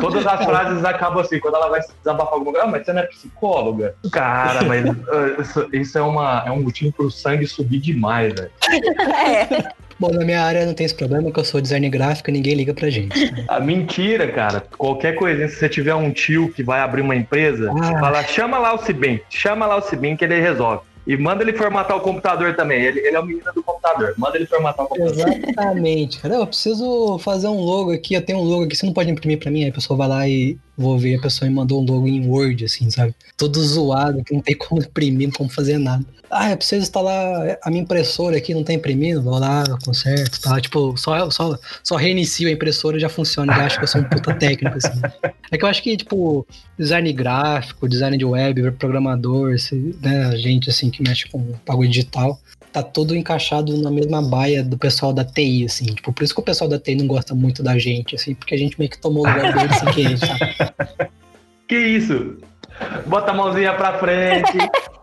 Todas 0.00 0.26
as 0.26 0.44
frases 0.44 0.84
acabam 0.84 1.20
assim, 1.20 1.38
quando 1.38 1.54
ela 1.56 1.68
vai 1.68 1.82
se 1.82 1.92
desabafar 1.98 2.32
alguma 2.34 2.52
coisa, 2.52 2.66
ah, 2.66 2.70
mas 2.70 2.84
você 2.84 2.92
não 2.92 3.02
é 3.02 3.06
psicóloga? 3.06 3.94
Cara, 4.10 4.64
mas 4.64 4.84
ah, 4.88 5.36
isso, 5.40 5.68
isso 5.72 5.98
é, 5.98 6.02
uma, 6.02 6.42
é 6.46 6.50
um 6.50 6.62
motivo 6.62 6.90
pro 6.92 7.10
sangue 7.10 7.46
subir 7.46 7.78
demais, 7.78 8.32
velho. 8.32 8.50
É. 9.24 9.72
Bom, 10.00 10.10
na 10.10 10.24
minha 10.24 10.42
área 10.42 10.66
não 10.66 10.74
tem 10.74 10.84
esse 10.86 10.94
problema, 10.96 11.30
que 11.30 11.38
eu 11.38 11.44
sou 11.44 11.60
design 11.60 11.88
gráfico 11.90 12.30
e 12.30 12.32
ninguém 12.32 12.54
liga 12.54 12.74
pra 12.74 12.90
gente. 12.90 13.14
A 13.46 13.60
mentira, 13.60 14.26
cara. 14.32 14.64
Qualquer 14.76 15.14
coisinha, 15.14 15.48
se 15.48 15.56
você 15.56 15.68
tiver 15.68 15.94
um 15.94 16.10
tio 16.10 16.50
que 16.52 16.62
vai 16.62 16.80
abrir 16.80 17.02
uma 17.02 17.14
empresa, 17.14 17.70
Ah. 17.80 18.00
fala, 18.00 18.22
chama 18.24 18.58
lá 18.58 18.72
o 18.74 18.78
Cibin, 18.78 19.20
chama 19.30 19.64
lá 19.66 19.76
o 19.76 19.82
Cibin 19.82 20.16
que 20.16 20.24
ele 20.24 20.40
resolve. 20.40 20.82
E 21.06 21.16
manda 21.16 21.42
ele 21.42 21.52
formatar 21.52 21.96
o 21.96 22.00
computador 22.00 22.54
também. 22.54 22.80
Ele, 22.82 23.00
ele 23.00 23.16
é 23.16 23.20
o 23.20 23.24
menino 23.24 23.52
do 23.52 23.62
computador. 23.62 24.14
Manda 24.16 24.36
ele 24.36 24.46
formatar 24.46 24.84
o 24.84 24.88
computador. 24.88 25.28
Exatamente. 25.28 26.20
Cara, 26.20 26.34
eu 26.36 26.46
preciso 26.46 27.18
fazer 27.18 27.48
um 27.48 27.60
logo 27.60 27.90
aqui. 27.90 28.14
Eu 28.14 28.22
tenho 28.22 28.38
um 28.38 28.44
logo 28.44 28.64
aqui. 28.64 28.76
Você 28.76 28.86
não 28.86 28.92
pode 28.92 29.10
imprimir 29.10 29.38
pra 29.38 29.50
mim? 29.50 29.64
Aí 29.64 29.70
a 29.70 29.74
pessoa 29.74 29.96
vai 29.96 30.08
lá 30.08 30.28
e 30.28 30.56
vou 30.76 30.96
ver. 30.98 31.16
A 31.16 31.22
pessoa 31.22 31.48
me 31.48 31.54
mandou 31.54 31.82
um 31.82 31.84
logo 31.84 32.06
em 32.06 32.28
Word, 32.28 32.64
assim, 32.64 32.88
sabe? 32.88 33.14
Todo 33.36 33.60
zoado, 33.60 34.22
que 34.22 34.32
não 34.32 34.40
tem 34.40 34.56
como 34.56 34.80
imprimir, 34.80 35.28
não 35.28 35.34
como 35.34 35.50
fazer 35.50 35.78
nada. 35.78 36.04
Ah, 36.34 36.50
eu 36.50 36.56
preciso 36.56 36.80
instalar 36.80 37.58
a 37.62 37.68
minha 37.68 37.82
impressora 37.82 38.38
aqui, 38.38 38.54
não 38.54 38.64
tá 38.64 38.72
imprimindo. 38.72 39.20
Vou 39.20 39.38
lá, 39.38 39.64
conserto, 39.84 40.40
tá? 40.40 40.58
Tipo, 40.58 40.96
só, 40.96 41.30
só, 41.30 41.58
só 41.84 41.96
reinicio 41.96 42.48
a 42.48 42.50
impressora 42.50 42.96
e 42.96 43.00
já 43.00 43.10
funciona. 43.10 43.54
Já 43.54 43.66
acho 43.66 43.76
que 43.76 43.84
eu 43.84 43.88
sou 43.88 44.00
um 44.00 44.04
puta 44.04 44.32
técnico, 44.40 44.78
assim. 44.78 44.98
É 45.50 45.58
que 45.58 45.62
eu 45.62 45.68
acho 45.68 45.82
que, 45.82 45.94
tipo, 45.94 46.46
design 46.78 47.12
gráfico, 47.12 47.86
design 47.86 48.16
de 48.16 48.24
web, 48.24 48.70
programador, 48.72 49.54
né, 50.00 50.34
gente, 50.38 50.70
assim, 50.70 50.88
que 50.88 51.02
mexe 51.02 51.28
com 51.28 51.52
bagulho 51.66 51.90
digital, 51.90 52.40
tá 52.72 52.82
todo 52.82 53.14
encaixado 53.14 53.76
na 53.76 53.90
mesma 53.90 54.22
baia 54.22 54.64
do 54.64 54.78
pessoal 54.78 55.12
da 55.12 55.26
TI, 55.26 55.66
assim. 55.66 55.84
Tipo, 55.84 56.14
por 56.14 56.24
isso 56.24 56.34
que 56.34 56.40
o 56.40 56.44
pessoal 56.44 56.70
da 56.70 56.78
TI 56.78 56.94
não 56.94 57.06
gosta 57.06 57.34
muito 57.34 57.62
da 57.62 57.78
gente, 57.78 58.14
assim, 58.14 58.34
porque 58.34 58.54
a 58.54 58.58
gente 58.58 58.78
meio 58.78 58.90
que 58.90 58.98
tomou 58.98 59.26
o 59.26 59.28
lugar 59.28 59.52
deles 59.52 59.76
sem 59.76 59.92
querer, 59.92 60.16
sabe? 60.16 61.12
Que 61.68 61.78
isso? 61.78 62.36
Bota 63.06 63.30
a 63.30 63.34
mãozinha 63.34 63.72
pra 63.72 63.98
frente. 63.98 64.58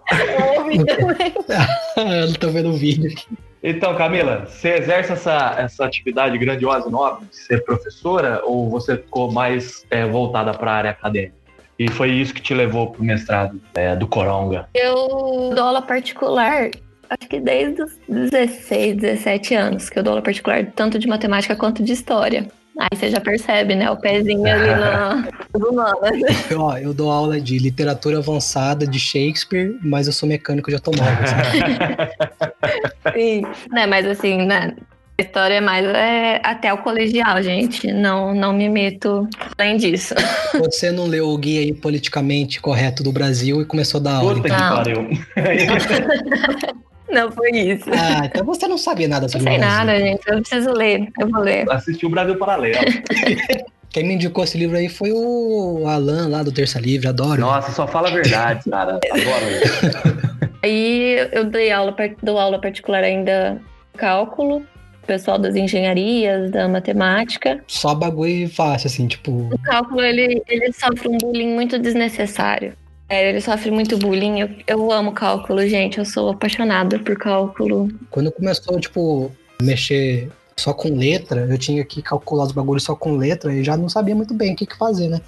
Eu 1.98 2.34
tô 2.40 2.50
vendo 2.50 2.70
o 2.70 2.74
vídeo 2.74 3.12
aqui. 3.12 3.28
Então, 3.62 3.96
Camila, 3.96 4.46
você 4.48 4.76
exerce 4.76 5.12
essa, 5.12 5.56
essa 5.58 5.86
atividade 5.86 6.38
grandiosa 6.38 6.88
e 6.88 6.92
nobre 6.92 7.26
de 7.28 7.36
ser 7.36 7.64
professora 7.66 8.42
ou 8.46 8.70
você 8.70 8.96
ficou 8.98 9.32
mais 9.32 9.86
é, 9.90 10.06
voltada 10.06 10.54
para 10.54 10.72
a 10.72 10.76
área 10.76 10.92
acadêmica? 10.92 11.36
E 11.78 11.90
foi 11.90 12.12
isso 12.12 12.34
que 12.34 12.42
te 12.42 12.54
levou 12.54 12.92
pro 12.92 13.04
mestrado 13.04 13.60
é, 13.74 13.96
do 13.96 14.08
Coronga? 14.08 14.68
Eu 14.74 15.52
dou 15.54 15.64
aula 15.64 15.82
particular, 15.82 16.70
acho 17.10 17.30
que 17.30 17.40
desde 17.40 17.82
os 17.82 17.98
16, 18.08 18.98
17 18.98 19.56
anos, 19.56 19.90
que 19.90 20.00
eu 20.00 20.04
dou 20.04 20.12
aula 20.12 20.22
particular 20.22 20.66
tanto 20.76 20.98
de 20.98 21.08
matemática 21.08 21.56
quanto 21.56 21.84
de 21.84 21.94
história. 21.94 22.48
Aí 22.78 22.98
você 22.98 23.10
já 23.10 23.20
percebe, 23.20 23.76
né? 23.76 23.90
O 23.92 23.98
pezinho 23.98 24.46
ali 24.46 24.68
na 24.70 25.28
nas 25.54 25.70
humanas. 25.70 26.22
Ó, 26.56 26.78
eu 26.78 26.94
dou 26.94 27.12
aula 27.12 27.40
de 27.40 27.58
literatura 27.58 28.20
avançada 28.20 28.88
de 28.88 29.00
Shakespeare, 29.00 29.76
mas 29.82 30.08
eu 30.08 30.14
sou 30.14 30.30
mecânico 30.30 30.70
de 30.70 30.76
automóvel, 30.76 31.28
sabe? 31.28 33.14
Sim. 33.14 33.42
Né, 33.72 33.86
mas 33.86 34.06
assim, 34.06 34.46
né? 34.46 34.76
A 35.18 35.22
história 35.22 35.56
é 35.56 35.62
mais 35.62 35.86
é, 35.86 36.40
até 36.42 36.72
o 36.72 36.78
colegial, 36.78 37.44
gente. 37.44 37.92
Não, 37.92 38.34
não 38.34 38.54
me 38.54 38.70
meto 38.70 39.28
além 39.58 39.76
disso. 39.76 40.16
Você 40.58 40.92
não 40.92 41.08
leu 41.08 41.28
o 41.28 41.38
guia 41.38 41.60
aí 41.60 41.74
politicamente 41.74 42.62
correto 42.62 43.04
do 43.04 43.12
Brasil 43.12 43.62
e 43.62 43.66
começou 43.66 44.00
a 44.00 44.04
dar 44.04 44.14
aula. 44.16 44.36
Puta 44.36 44.50
que 44.50 44.62
Não. 44.62 44.76
pariu. 44.76 45.10
Não 47.12 47.32
foi 47.32 47.52
isso. 47.52 47.90
Ah, 47.92 48.26
então 48.26 48.46
você 48.46 48.68
não 48.68 48.78
sabia 48.78 49.08
nada 49.08 49.24
Não 49.24 49.30
sobre 49.30 49.48
sei 49.48 49.58
o 49.58 49.60
Brasil. 49.60 49.78
nada, 49.78 50.00
gente. 50.00 50.22
Eu 50.28 50.42
preciso 50.42 50.72
ler. 50.72 51.08
Eu 51.20 51.28
vou 51.30 51.42
ler. 51.42 51.70
Assistiu 51.72 52.08
o 52.08 52.12
Brasil 52.12 52.36
Paralelo. 52.38 52.78
Quem 53.90 54.06
me 54.08 54.14
indicou 54.14 54.44
esse 54.44 54.56
livro 54.58 54.78
aí 54.78 54.88
foi 54.88 55.12
o 55.12 55.86
Alan 55.88 56.28
lá 56.28 56.44
do 56.44 56.52
Terça 56.52 56.80
Livre, 56.80 57.08
adoro. 57.08 57.42
Nossa, 57.42 57.72
só 57.72 57.88
fala 57.88 58.10
a 58.10 58.12
verdade, 58.12 58.70
cara. 58.70 59.00
Agora. 59.12 60.40
Aí 60.62 61.28
eu 61.32 61.46
dei 61.46 61.72
aula, 61.72 61.96
dou 62.22 62.38
aula 62.38 62.60
particular 62.60 63.02
ainda 63.02 63.62
cálculo, 63.96 64.62
pessoal 65.08 65.40
das 65.40 65.56
engenharias, 65.56 66.52
da 66.52 66.68
matemática. 66.68 67.64
Só 67.66 67.96
bagulho 67.96 68.50
fácil, 68.50 68.88
assim, 68.88 69.08
tipo. 69.08 69.32
O 69.32 69.60
cálculo, 69.60 70.02
ele, 70.02 70.44
ele 70.48 70.72
sofre 70.74 71.08
um 71.08 71.18
bullying 71.18 71.54
muito 71.56 71.80
desnecessário. 71.80 72.74
É, 73.10 73.30
ele 73.30 73.42
sofre 73.42 73.72
muito 73.72 73.98
bullying. 73.98 74.40
Eu, 74.40 74.50
eu 74.68 74.92
amo 74.92 75.12
cálculo, 75.12 75.68
gente. 75.68 75.98
Eu 75.98 76.06
sou 76.06 76.30
apaixonada 76.30 77.00
por 77.00 77.18
cálculo. 77.18 77.90
Quando 78.12 78.32
começou, 78.32 78.80
tipo, 78.80 79.32
mexer 79.62 80.30
só 80.56 80.74
com 80.74 80.96
letra, 80.96 81.48
eu 81.50 81.58
tinha 81.58 81.84
que 81.84 82.02
calcular 82.02 82.46
os 82.46 82.52
bagulhos 82.52 82.84
só 82.84 82.96
com 82.96 83.18
letra 83.18 83.54
e 83.54 83.64
já 83.64 83.76
não 83.76 83.90
sabia 83.90 84.16
muito 84.16 84.34
bem 84.34 84.54
o 84.54 84.56
que, 84.56 84.66
que 84.66 84.78
fazer, 84.78 85.08
né? 85.08 85.22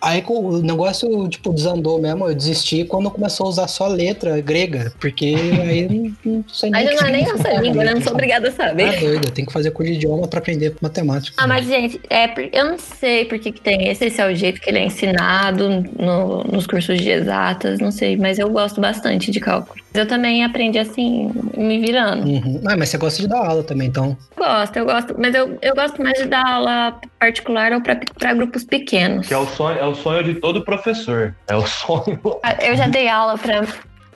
Aí 0.00 0.22
o 0.28 0.58
negócio, 0.58 1.28
tipo, 1.28 1.52
desandou 1.52 2.00
mesmo, 2.00 2.28
eu 2.28 2.34
desisti 2.34 2.84
quando 2.84 3.10
começou 3.10 3.46
a 3.46 3.48
usar 3.48 3.66
só 3.68 3.86
letra 3.88 4.40
grega, 4.40 4.92
porque 5.00 5.34
aí 5.60 5.80
eu 5.82 5.90
não, 5.90 6.16
não 6.38 6.44
sei 6.48 6.70
nem 6.70 6.86
que 6.86 6.94
não 6.94 7.08
é 7.08 7.10
nem 7.10 7.24
nossa 7.26 7.48
língua, 7.54 7.84
né? 7.84 7.84
letra, 7.84 7.94
Não 7.94 8.02
sou 8.02 8.12
obrigada 8.12 8.48
a 8.48 8.52
Tá 8.52 8.68
saber. 8.68 9.00
doido, 9.00 9.26
eu 9.26 9.30
tenho 9.32 9.46
que 9.46 9.52
fazer 9.52 9.70
curso 9.72 9.90
de 9.90 9.98
idioma 9.98 10.28
pra 10.28 10.38
aprender 10.38 10.74
matemática. 10.80 11.34
Ah, 11.36 11.46
mas, 11.46 11.66
gente, 11.66 12.00
é, 12.08 12.28
eu 12.52 12.64
não 12.64 12.78
sei 12.78 13.24
por 13.24 13.38
que, 13.38 13.50
que 13.52 13.60
tem 13.60 13.88
esse. 13.88 14.04
Esse 14.04 14.20
é 14.20 14.26
o 14.30 14.34
jeito 14.34 14.60
que 14.60 14.70
ele 14.70 14.78
é 14.78 14.84
ensinado 14.84 15.68
no- 15.98 16.44
nos 16.44 16.66
cursos 16.66 16.98
de 17.00 17.10
exatas, 17.10 17.78
não 17.80 17.90
sei. 17.90 18.16
Mas 18.16 18.38
eu 18.38 18.48
gosto 18.50 18.80
bastante 18.80 19.30
de 19.30 19.40
cálculo. 19.40 19.80
Eu 19.94 20.06
também 20.06 20.44
aprendi 20.44 20.78
assim, 20.78 21.30
me 21.56 21.78
virando. 21.80 22.26
Uhum. 22.26 22.60
Ah, 22.68 22.76
mas 22.76 22.90
você 22.90 22.98
gosta 22.98 23.22
de 23.22 23.28
dar 23.28 23.38
aula 23.46 23.62
também, 23.64 23.88
então. 23.88 24.16
Gosto, 24.36 24.76
eu 24.76 24.84
gosto. 24.84 25.14
Mas 25.18 25.34
eu, 25.34 25.58
eu 25.62 25.74
gosto 25.74 26.02
mais 26.02 26.18
de 26.18 26.26
dar 26.26 26.46
aula 26.46 27.00
particular 27.18 27.72
ou 27.72 27.80
para 27.80 28.34
grupos 28.34 28.64
pequenos. 28.64 29.26
Que 29.26 29.34
é 29.34 29.38
o 29.38 29.46
sonho, 29.46 29.78
é 29.78 29.84
o 29.86 29.94
sonho 29.94 30.22
de 30.22 30.34
todo 30.34 30.62
professor. 30.64 31.34
É 31.48 31.56
o 31.56 31.66
sonho. 31.66 32.20
Ah, 32.42 32.56
Eu 32.62 32.76
já 32.76 32.86
dei 32.86 33.08
aula 33.08 33.38
para 33.38 33.66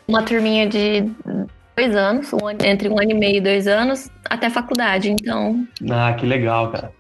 uma 0.07 0.23
turminha 0.23 0.67
de 0.69 1.11
dois 1.75 1.97
anos, 1.97 2.31
um 2.35 2.51
entre 2.65 2.89
um 2.89 2.99
ano 3.01 3.11
e 3.11 3.15
meio 3.15 3.37
e 3.37 3.41
dois 3.41 3.67
anos, 3.67 4.11
até 4.29 4.51
faculdade. 4.51 5.11
Então, 5.11 5.67
Ah, 5.91 6.13
que 6.13 6.27
legal, 6.27 6.71
cara. 6.71 6.93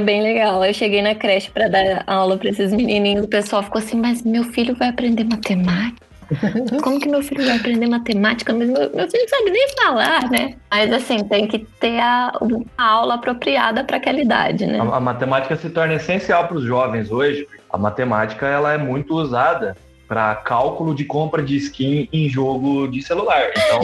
bem 0.00 0.22
legal. 0.22 0.64
Eu 0.64 0.72
cheguei 0.72 1.02
na 1.02 1.14
creche 1.14 1.50
para 1.50 1.68
dar 1.68 2.02
aula 2.06 2.38
para 2.38 2.48
esses 2.48 2.72
menininhos. 2.72 3.26
O 3.26 3.28
pessoal 3.28 3.62
ficou 3.62 3.78
assim: 3.80 4.00
Mas 4.00 4.22
meu 4.22 4.44
filho 4.44 4.74
vai 4.74 4.88
aprender 4.88 5.24
matemática? 5.24 6.02
Como 6.82 7.00
que 7.00 7.08
meu 7.08 7.22
filho 7.22 7.44
vai 7.44 7.56
aprender 7.56 7.86
matemática? 7.86 8.52
Mas 8.52 8.68
meu, 8.68 8.90
meu 8.94 9.10
filho 9.10 9.22
não 9.22 9.28
sabe 9.28 9.50
nem 9.50 9.68
falar, 9.76 10.30
né? 10.30 10.54
Mas 10.70 10.92
assim, 10.92 11.24
tem 11.24 11.46
que 11.46 11.60
ter 11.80 11.98
a, 12.00 12.32
a 12.76 12.84
aula 12.84 13.14
apropriada 13.14 13.84
para 13.84 13.96
aquela 13.96 14.20
idade, 14.20 14.66
né? 14.66 14.78
A, 14.80 14.96
a 14.96 15.00
matemática 15.00 15.56
se 15.56 15.70
torna 15.70 15.94
essencial 15.94 16.46
para 16.46 16.56
os 16.56 16.64
jovens 16.64 17.10
hoje. 17.10 17.46
A 17.70 17.78
matemática 17.78 18.46
ela 18.46 18.72
é 18.72 18.78
muito 18.78 19.14
usada 19.14 19.76
para 20.06 20.34
cálculo 20.36 20.94
de 20.94 21.04
compra 21.04 21.42
de 21.42 21.56
skin 21.56 22.08
em 22.12 22.28
jogo 22.28 22.86
de 22.88 23.02
celular. 23.02 23.50
Então, 23.50 23.80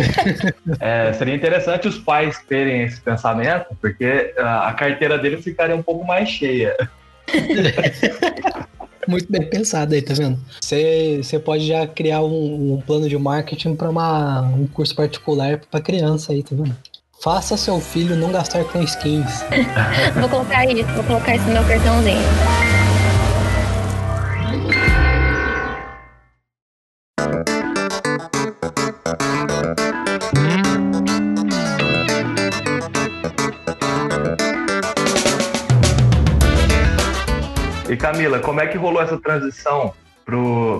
é, 0.81 1.13
seria 1.13 1.35
interessante 1.35 1.89
os 1.89 1.99
pais 1.99 2.39
terem 2.49 2.83
esse 2.83 3.01
pensamento, 3.01 3.67
porque 3.81 4.35
ah, 4.39 4.69
a 4.69 4.75
carteira 4.75 5.19
deles 5.19 5.43
ficaria 5.43 5.75
um 5.75 5.83
pouco 5.83 6.07
mais 6.07 6.29
cheia. 6.29 6.77
Muito 9.09 9.31
bem 9.31 9.49
pensado 9.49 9.95
aí, 9.95 10.03
tá 10.03 10.15
vendo? 10.15 10.39
Você, 10.61 11.21
você 11.23 11.39
pode 11.39 11.67
já 11.67 11.87
criar 11.87 12.23
um, 12.23 12.75
um 12.75 12.81
plano 12.81 13.09
de 13.09 13.17
marketing 13.17 13.75
para 13.75 13.91
um 13.91 14.67
curso 14.67 14.95
particular 14.95 15.61
para 15.71 15.81
criança 15.81 16.33
aí, 16.33 16.43
tá 16.43 16.51
vendo? 16.53 16.77
Faça 17.23 17.57
seu 17.57 17.79
filho 17.81 18.17
não 18.17 18.33
gastar 18.33 18.65
com 18.65 18.83
skins. 18.83 19.45
Vou 20.19 20.29
colocar 20.29 20.65
isso, 20.65 20.89
vou 20.95 21.05
colocar 21.05 21.37
isso 21.37 21.45
no 21.47 21.53
meu 21.53 21.65
cartãozinho. 21.65 22.21
Camila, 38.01 38.39
como 38.39 38.61
é 38.61 38.67
que 38.67 38.79
rolou 38.79 39.03
essa 39.03 39.19
transição 39.19 39.93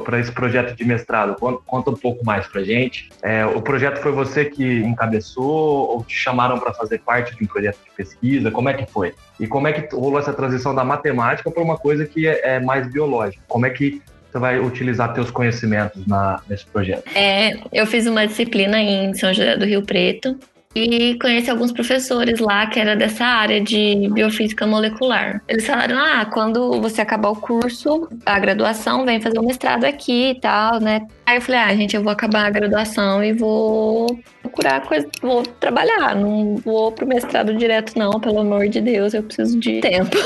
para 0.05 0.19
esse 0.19 0.33
projeto 0.33 0.75
de 0.75 0.85
mestrado? 0.85 1.37
Conta, 1.67 1.91
um 1.91 1.95
pouco 1.95 2.25
mais 2.25 2.47
pra 2.47 2.63
gente. 2.63 3.11
É, 3.23 3.45
o 3.45 3.61
projeto 3.61 4.01
foi 4.01 4.11
você 4.11 4.47
que 4.47 4.79
encabeçou 4.79 5.45
ou 5.45 6.03
te 6.03 6.15
chamaram 6.15 6.59
para 6.59 6.73
fazer 6.73 7.01
parte 7.01 7.37
de 7.37 7.45
um 7.45 7.47
projeto 7.47 7.79
de 7.85 7.91
pesquisa? 7.95 8.51
Como 8.51 8.71
é 8.71 8.75
que 8.75 8.91
foi? 8.91 9.15
E 9.39 9.47
como 9.47 9.69
é 9.69 9.73
que 9.73 9.95
rolou 9.95 10.19
essa 10.19 10.33
transição 10.33 10.75
da 10.75 10.83
matemática 10.83 11.51
para 11.51 11.63
uma 11.63 11.77
coisa 11.77 12.07
que 12.07 12.27
é, 12.27 12.57
é 12.57 12.61
mais 12.61 12.91
biológica? 12.91 13.43
Como 13.47 13.67
é 13.67 13.71
que 13.71 14.01
você 14.33 14.39
vai 14.39 14.59
utilizar 14.59 15.13
teus 15.13 15.31
conhecimentos 15.31 16.07
na, 16.07 16.41
nesse 16.49 16.65
projeto? 16.65 17.05
É, 17.15 17.59
eu 17.71 17.87
fiz 17.87 18.07
uma 18.07 18.27
disciplina 18.27 18.81
em 18.81 19.13
São 19.13 19.35
José 19.35 19.57
do 19.57 19.67
Rio 19.67 19.83
Preto 19.83 20.39
e 20.75 21.19
conheci 21.19 21.51
alguns 21.51 21.73
professores 21.73 22.39
lá 22.39 22.65
que 22.67 22.79
era 22.79 22.95
dessa 22.95 23.25
área 23.25 23.61
de 23.61 24.09
biofísica 24.13 24.65
molecular. 24.67 25.43
Eles 25.49 25.67
falaram: 25.67 25.99
ah, 25.99 26.25
quando 26.25 26.81
você 26.81 27.01
acabar 27.01 27.31
o 27.31 27.37
curso, 27.37 28.09
a 28.25 28.39
graduação, 28.39 29.05
vem 29.05 29.21
fazer 29.21 29.41
o 29.41 29.43
mestrado 29.45 29.85
aqui 29.85 30.31
e 30.31 30.41
tal, 30.41 30.79
né? 30.79 31.01
Aí 31.27 31.39
eu 31.39 31.41
falei: 31.41 31.61
ah, 31.61 31.75
gente, 31.75 31.97
eu 31.97 32.03
vou 32.05 32.13
acabar 32.13 32.47
a 32.47 32.51
graduação 32.51 33.23
e 33.25 33.33
vou 33.33 34.17
procurar 34.43 34.81
coisa, 34.83 35.09
vou 35.21 35.43
trabalhar, 35.43 36.15
não 36.15 36.55
vou 36.57 36.93
pro 36.93 37.07
mestrado 37.07 37.57
direto, 37.57 37.99
não, 37.99 38.21
pelo 38.21 38.39
amor 38.39 38.69
de 38.69 38.81
Deus, 38.81 39.13
eu 39.13 39.25
preciso 39.25 39.59
de 39.59 39.81
tempo. 39.81 40.17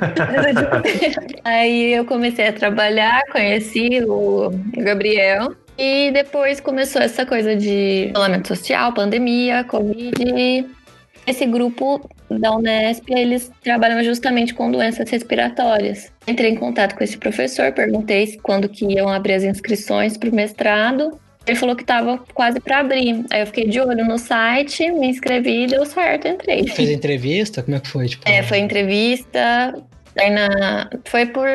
Aí 1.44 1.92
eu 1.92 2.06
comecei 2.06 2.48
a 2.48 2.52
trabalhar, 2.54 3.20
conheci 3.30 4.02
o 4.06 4.50
Gabriel. 4.78 5.54
E 5.80 6.10
depois 6.10 6.60
começou 6.60 7.00
essa 7.00 7.24
coisa 7.24 7.56
de 7.56 8.10
isolamento 8.10 8.48
social, 8.48 8.92
pandemia, 8.92 9.64
Covid. 9.64 10.66
Esse 11.26 11.46
grupo 11.46 12.06
da 12.28 12.54
Unesp, 12.54 13.08
eles 13.08 13.50
trabalham 13.62 14.04
justamente 14.04 14.52
com 14.52 14.70
doenças 14.70 15.08
respiratórias. 15.08 16.12
Entrei 16.28 16.50
em 16.50 16.54
contato 16.56 16.94
com 16.94 17.02
esse 17.02 17.16
professor, 17.16 17.72
perguntei 17.72 18.38
quando 18.42 18.68
que 18.68 18.84
iam 18.84 19.08
abrir 19.08 19.32
as 19.32 19.42
inscrições 19.42 20.18
para 20.18 20.28
o 20.28 20.34
mestrado. 20.34 21.18
Ele 21.46 21.56
falou 21.56 21.74
que 21.74 21.84
tava 21.84 22.22
quase 22.34 22.60
para 22.60 22.80
abrir. 22.80 23.24
Aí 23.30 23.40
eu 23.40 23.46
fiquei 23.46 23.66
de 23.66 23.80
olho 23.80 24.04
no 24.04 24.18
site, 24.18 24.90
me 24.92 25.08
inscrevi 25.08 25.64
e 25.64 25.66
deu 25.66 25.86
certo, 25.86 26.28
entrei. 26.28 26.68
Fez 26.68 26.90
entrevista? 26.90 27.62
Como 27.62 27.78
é 27.78 27.80
que 27.80 27.88
foi? 27.88 28.06
Tipo, 28.06 28.28
É, 28.28 28.42
foi 28.42 28.58
entrevista. 28.58 29.74
Foi 31.04 31.26
por 31.26 31.46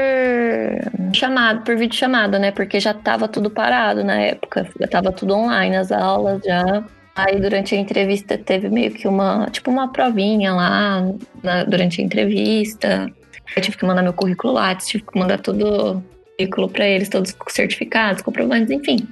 chamado, 1.14 1.64
por 1.64 1.76
vídeo 1.76 1.96
chamada, 1.98 2.40
né? 2.40 2.52
Porque 2.52 2.80
já 2.80 2.94
tava 2.94 3.28
tudo 3.28 3.50
parado 3.50 4.04
na 4.04 4.16
época. 4.20 4.68
Já 4.80 4.88
tava 4.88 5.12
tudo 5.12 5.36
online, 5.36 5.76
as 5.76 5.92
aulas 5.92 6.42
já. 6.44 6.84
Aí 7.16 7.40
durante 7.40 7.74
a 7.76 7.78
entrevista 7.78 8.38
teve 8.38 8.70
meio 8.70 8.92
que 8.92 9.08
uma, 9.08 9.48
tipo 9.50 9.72
uma 9.72 9.92
provinha 9.92 10.54
lá 10.54 11.02
na- 11.44 11.64
durante 11.64 12.02
a 12.02 12.04
entrevista. 12.04 13.10
Eu 13.56 13.62
tive 13.62 13.78
que 13.78 13.86
mandar 13.86 14.02
meu 14.04 14.14
currículo 14.14 14.54
lá, 14.54 14.76
tive 14.76 15.04
que 15.04 15.18
mandar 15.18 15.40
todo 15.40 15.98
o 15.98 16.04
currículo 16.38 16.70
pra 16.70 16.86
eles, 16.86 17.08
todos 17.08 17.32
os 17.48 17.54
certificados, 17.54 18.22
comprovantes, 18.22 18.70
enfim. 18.70 19.08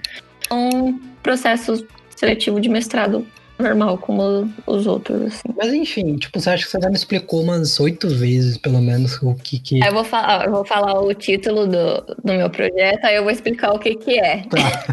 Um 0.52 1.00
processo 1.22 1.88
seletivo 2.16 2.60
de 2.60 2.68
mestrado 2.68 3.26
normal, 3.58 3.98
como 3.98 4.52
os 4.66 4.88
outros, 4.88 5.22
assim. 5.22 5.42
Mas 5.56 5.74
enfim, 5.74 6.16
tipo, 6.18 6.40
você 6.40 6.50
acha 6.50 6.66
que 6.66 6.72
você 6.72 6.80
já 6.80 6.90
me 6.90 6.96
explicou 6.96 7.42
umas 7.42 7.80
oito 7.80 8.10
vezes, 8.10 8.58
pelo 8.58 8.82
menos, 8.82 9.22
o 9.22 9.36
que 9.36 9.60
que. 9.60 9.84
Eu 9.84 9.94
vou 9.94 10.04
falar, 10.04 10.46
eu 10.46 10.52
vou 10.52 10.66
falar 10.66 11.00
o 11.00 11.14
título 11.14 11.68
do, 11.68 12.02
do 12.24 12.34
meu 12.34 12.50
projeto, 12.50 13.06
aí 13.06 13.16
eu 13.16 13.24
vou 13.24 13.32
explicar 13.32 13.74
o 13.74 13.80
que 13.80 13.96
que 13.96 14.20
é. 14.20 14.44
Tá. 14.44 14.86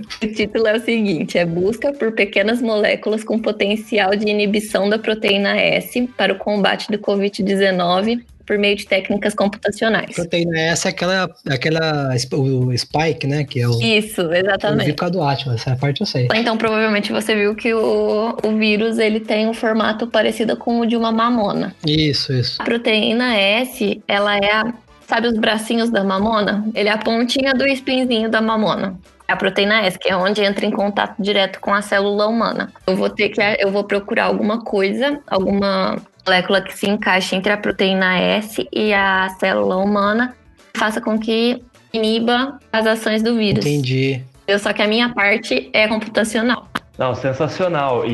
O 0.22 0.26
título 0.26 0.66
é 0.66 0.76
o 0.76 0.80
seguinte, 0.84 1.38
é 1.38 1.46
busca 1.46 1.92
por 1.92 2.12
pequenas 2.12 2.60
moléculas 2.60 3.24
com 3.24 3.38
potencial 3.38 4.14
de 4.14 4.28
inibição 4.28 4.88
da 4.88 4.98
proteína 4.98 5.56
S 5.56 6.06
para 6.16 6.32
o 6.32 6.36
combate 6.36 6.90
do 6.90 6.98
Covid-19 6.98 8.22
por 8.50 8.58
meio 8.58 8.74
de 8.74 8.84
técnicas 8.84 9.32
computacionais. 9.32 10.16
Proteína 10.16 10.58
essa 10.58 10.88
é 10.88 10.90
aquela, 10.90 11.30
aquela 11.48 12.12
o 12.32 12.76
Spike, 12.76 13.28
né? 13.28 13.44
Que 13.44 13.60
é 13.60 13.68
o. 13.68 13.80
Isso, 13.80 14.28
vi 14.28 14.38
exatamente. 14.38 14.92
causa 14.94 15.12
do 15.12 15.22
Atlas, 15.22 15.60
essa 15.60 15.76
parte 15.76 16.00
eu 16.00 16.06
sei. 16.06 16.26
Então, 16.34 16.58
provavelmente 16.58 17.12
você 17.12 17.32
viu 17.36 17.54
que 17.54 17.72
o, 17.72 18.36
o 18.44 18.56
vírus 18.56 18.98
ele 18.98 19.20
tem 19.20 19.46
um 19.46 19.54
formato 19.54 20.08
parecido 20.08 20.56
com 20.56 20.80
o 20.80 20.86
de 20.86 20.96
uma 20.96 21.12
mamona. 21.12 21.76
Isso, 21.86 22.32
isso. 22.32 22.60
A 22.60 22.64
proteína 22.64 23.36
S, 23.36 24.02
ela 24.08 24.36
é 24.36 24.50
a. 24.50 24.74
Sabe 25.06 25.28
os 25.28 25.38
bracinhos 25.38 25.90
da 25.90 26.02
mamona? 26.02 26.64
Ele 26.74 26.88
é 26.88 26.92
a 26.92 26.98
pontinha 26.98 27.54
do 27.54 27.64
espinzinho 27.64 28.28
da 28.28 28.40
mamona. 28.40 28.98
É 29.28 29.32
a 29.32 29.36
proteína 29.36 29.82
S, 29.82 29.96
que 29.96 30.08
é 30.08 30.16
onde 30.16 30.42
entra 30.42 30.66
em 30.66 30.72
contato 30.72 31.22
direto 31.22 31.60
com 31.60 31.72
a 31.72 31.82
célula 31.82 32.26
humana. 32.26 32.72
Eu 32.84 32.96
vou 32.96 33.08
ter 33.08 33.28
que. 33.28 33.40
Eu 33.60 33.70
vou 33.70 33.84
procurar 33.84 34.24
alguma 34.24 34.64
coisa, 34.64 35.20
alguma 35.28 36.02
molécula 36.26 36.60
que 36.62 36.76
se 36.76 36.88
encaixe 36.88 37.34
entre 37.36 37.52
a 37.52 37.56
proteína 37.56 38.18
S 38.18 38.66
e 38.72 38.92
a 38.92 39.28
célula 39.38 39.76
humana, 39.76 40.34
faça 40.76 41.00
com 41.00 41.18
que 41.18 41.62
iniba 41.92 42.58
as 42.72 42.86
ações 42.86 43.22
do 43.22 43.36
vírus. 43.36 43.64
Entendi. 43.66 44.22
Eu, 44.46 44.58
só 44.58 44.72
que 44.72 44.82
a 44.82 44.86
minha 44.88 45.08
parte 45.14 45.70
é 45.72 45.86
computacional. 45.88 46.68
Não, 46.98 47.14
sensacional. 47.14 48.04
E, 48.04 48.12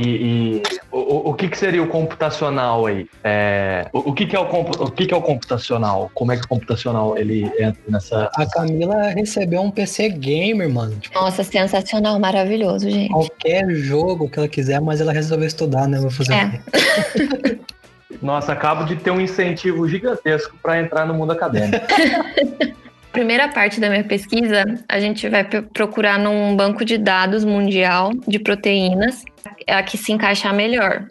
e 0.60 0.62
o, 0.92 1.30
o- 1.30 1.34
que, 1.34 1.48
que 1.48 1.58
seria 1.58 1.82
o 1.82 1.88
computacional 1.88 2.86
aí? 2.86 3.06
É, 3.24 3.88
o, 3.92 4.10
o 4.10 4.12
que, 4.12 4.26
que 4.26 4.36
é 4.36 4.38
o, 4.38 4.44
o 4.44 4.90
que, 4.92 5.06
que 5.06 5.12
é 5.12 5.16
o 5.16 5.20
computacional? 5.22 6.08
Como 6.14 6.30
é 6.30 6.36
que 6.36 6.44
o 6.44 6.48
computacional 6.48 7.18
ele 7.18 7.46
entra 7.58 7.80
nessa. 7.88 8.30
A 8.36 8.46
Camila 8.46 9.08
recebeu 9.08 9.60
um 9.60 9.72
PC 9.72 10.10
gamer, 10.10 10.72
mano. 10.72 10.94
Tipo, 11.00 11.18
Nossa, 11.18 11.42
sensacional, 11.42 12.20
maravilhoso, 12.20 12.88
gente. 12.88 13.10
qualquer 13.10 13.68
jogo 13.74 14.28
que 14.30 14.38
ela 14.38 14.46
quiser, 14.48 14.80
mas 14.80 15.00
ela 15.00 15.12
resolveu 15.12 15.48
estudar, 15.48 15.88
né? 15.88 15.98
Vou 15.98 16.10
fazer. 16.10 16.34
É. 16.34 16.60
Nossa, 18.22 18.52
acabo 18.52 18.84
de 18.84 18.96
ter 18.96 19.10
um 19.10 19.20
incentivo 19.20 19.88
gigantesco 19.88 20.56
para 20.62 20.80
entrar 20.80 21.06
no 21.06 21.14
mundo 21.14 21.32
acadêmico. 21.32 21.84
Primeira 23.12 23.48
parte 23.48 23.80
da 23.80 23.88
minha 23.88 24.04
pesquisa, 24.04 24.64
a 24.88 25.00
gente 25.00 25.26
vai 25.28 25.42
pro- 25.42 25.62
procurar 25.62 26.18
num 26.18 26.54
banco 26.54 26.84
de 26.84 26.98
dados 26.98 27.44
mundial 27.44 28.10
de 28.28 28.38
proteínas, 28.38 29.24
é 29.66 29.74
a 29.74 29.82
que 29.82 29.96
se 29.96 30.12
encaixar 30.12 30.54
melhor. 30.54 31.06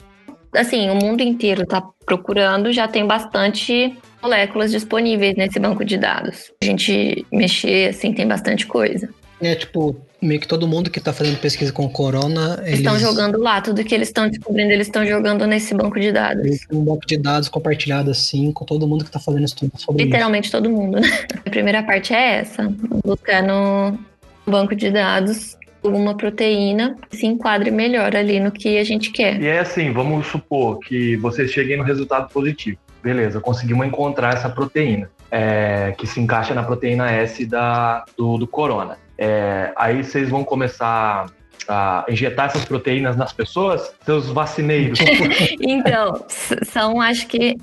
Assim, 0.55 0.89
o 0.89 0.95
mundo 0.95 1.21
inteiro 1.21 1.63
está 1.63 1.83
procurando, 2.05 2.71
já 2.71 2.87
tem 2.87 3.05
bastante 3.07 3.97
moléculas 4.21 4.71
disponíveis 4.71 5.35
nesse 5.35 5.59
banco 5.59 5.83
de 5.83 5.97
dados. 5.97 6.51
A 6.61 6.65
gente 6.65 7.25
mexer, 7.31 7.89
assim, 7.89 8.13
tem 8.13 8.27
bastante 8.27 8.67
coisa. 8.67 9.09
É 9.41 9.55
tipo, 9.55 9.95
meio 10.21 10.39
que 10.39 10.47
todo 10.47 10.67
mundo 10.67 10.89
que 10.89 10.99
tá 10.99 11.13
fazendo 11.13 11.37
pesquisa 11.37 11.71
com 11.71 11.89
corona, 11.89 12.61
eles 12.65 12.79
Estão 12.79 12.97
jogando 12.97 13.39
lá, 13.39 13.61
tudo 13.61 13.83
que 13.83 13.93
eles 13.93 14.09
estão 14.09 14.29
descobrindo, 14.29 14.71
eles 14.71 14.87
estão 14.87 15.05
jogando 15.05 15.45
nesse 15.45 15.73
banco 15.73 15.99
de 15.99 16.11
dados. 16.11 16.45
eles 16.45 16.65
têm 16.65 16.77
um 16.77 16.83
banco 16.83 17.05
de 17.05 17.17
dados 17.17 17.49
compartilhado 17.49 18.11
assim 18.11 18.51
com 18.51 18.65
todo 18.65 18.87
mundo 18.87 19.05
que 19.05 19.11
tá 19.11 19.19
fazendo 19.19 19.45
estudo 19.45 19.71
sobre 19.77 20.03
isso. 20.03 20.07
Literalmente 20.07 20.51
todo 20.51 20.69
mundo, 20.69 20.99
né? 20.99 21.07
A 21.45 21.49
primeira 21.49 21.83
parte 21.83 22.13
é 22.13 22.39
essa: 22.39 22.71
buscar 23.03 23.43
no 23.43 23.97
banco 24.45 24.75
de 24.75 24.91
dados 24.91 25.57
alguma 25.83 26.15
proteína 26.15 26.97
que 27.09 27.17
se 27.17 27.25
enquadre 27.25 27.69
melhor 27.69 28.15
ali 28.15 28.39
no 28.39 28.51
que 28.51 28.77
a 28.77 28.83
gente 28.83 29.11
quer. 29.11 29.39
E 29.39 29.47
é 29.47 29.59
assim, 29.59 29.91
vamos 29.91 30.27
supor 30.27 30.79
que 30.79 31.15
vocês 31.17 31.51
cheguem 31.51 31.77
no 31.77 31.83
resultado 31.83 32.31
positivo. 32.31 32.77
Beleza, 33.03 33.39
conseguimos 33.39 33.85
encontrar 33.85 34.33
essa 34.33 34.49
proteína 34.49 35.09
é, 35.29 35.93
que 35.97 36.07
se 36.07 36.19
encaixa 36.19 36.55
na 36.55 36.63
proteína 36.63 37.11
S 37.11 37.45
da, 37.45 38.03
do, 38.17 38.37
do 38.37 38.47
corona. 38.47 38.97
É, 39.17 39.71
aí 39.75 40.03
vocês 40.03 40.29
vão 40.29 40.43
começar 40.43 41.27
a 41.67 42.05
injetar 42.09 42.47
essas 42.47 42.65
proteínas 42.65 43.15
nas 43.15 43.33
pessoas, 43.33 43.93
seus 44.05 44.27
vacineiros. 44.29 44.99
Então, 45.59 46.25
são 46.63 47.01
acho 47.01 47.27
que 47.27 47.55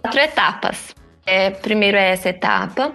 quatro 0.00 0.20
etapas. 0.20 0.94
É, 1.26 1.50
primeiro 1.50 1.96
é 1.96 2.10
essa 2.10 2.28
etapa 2.30 2.94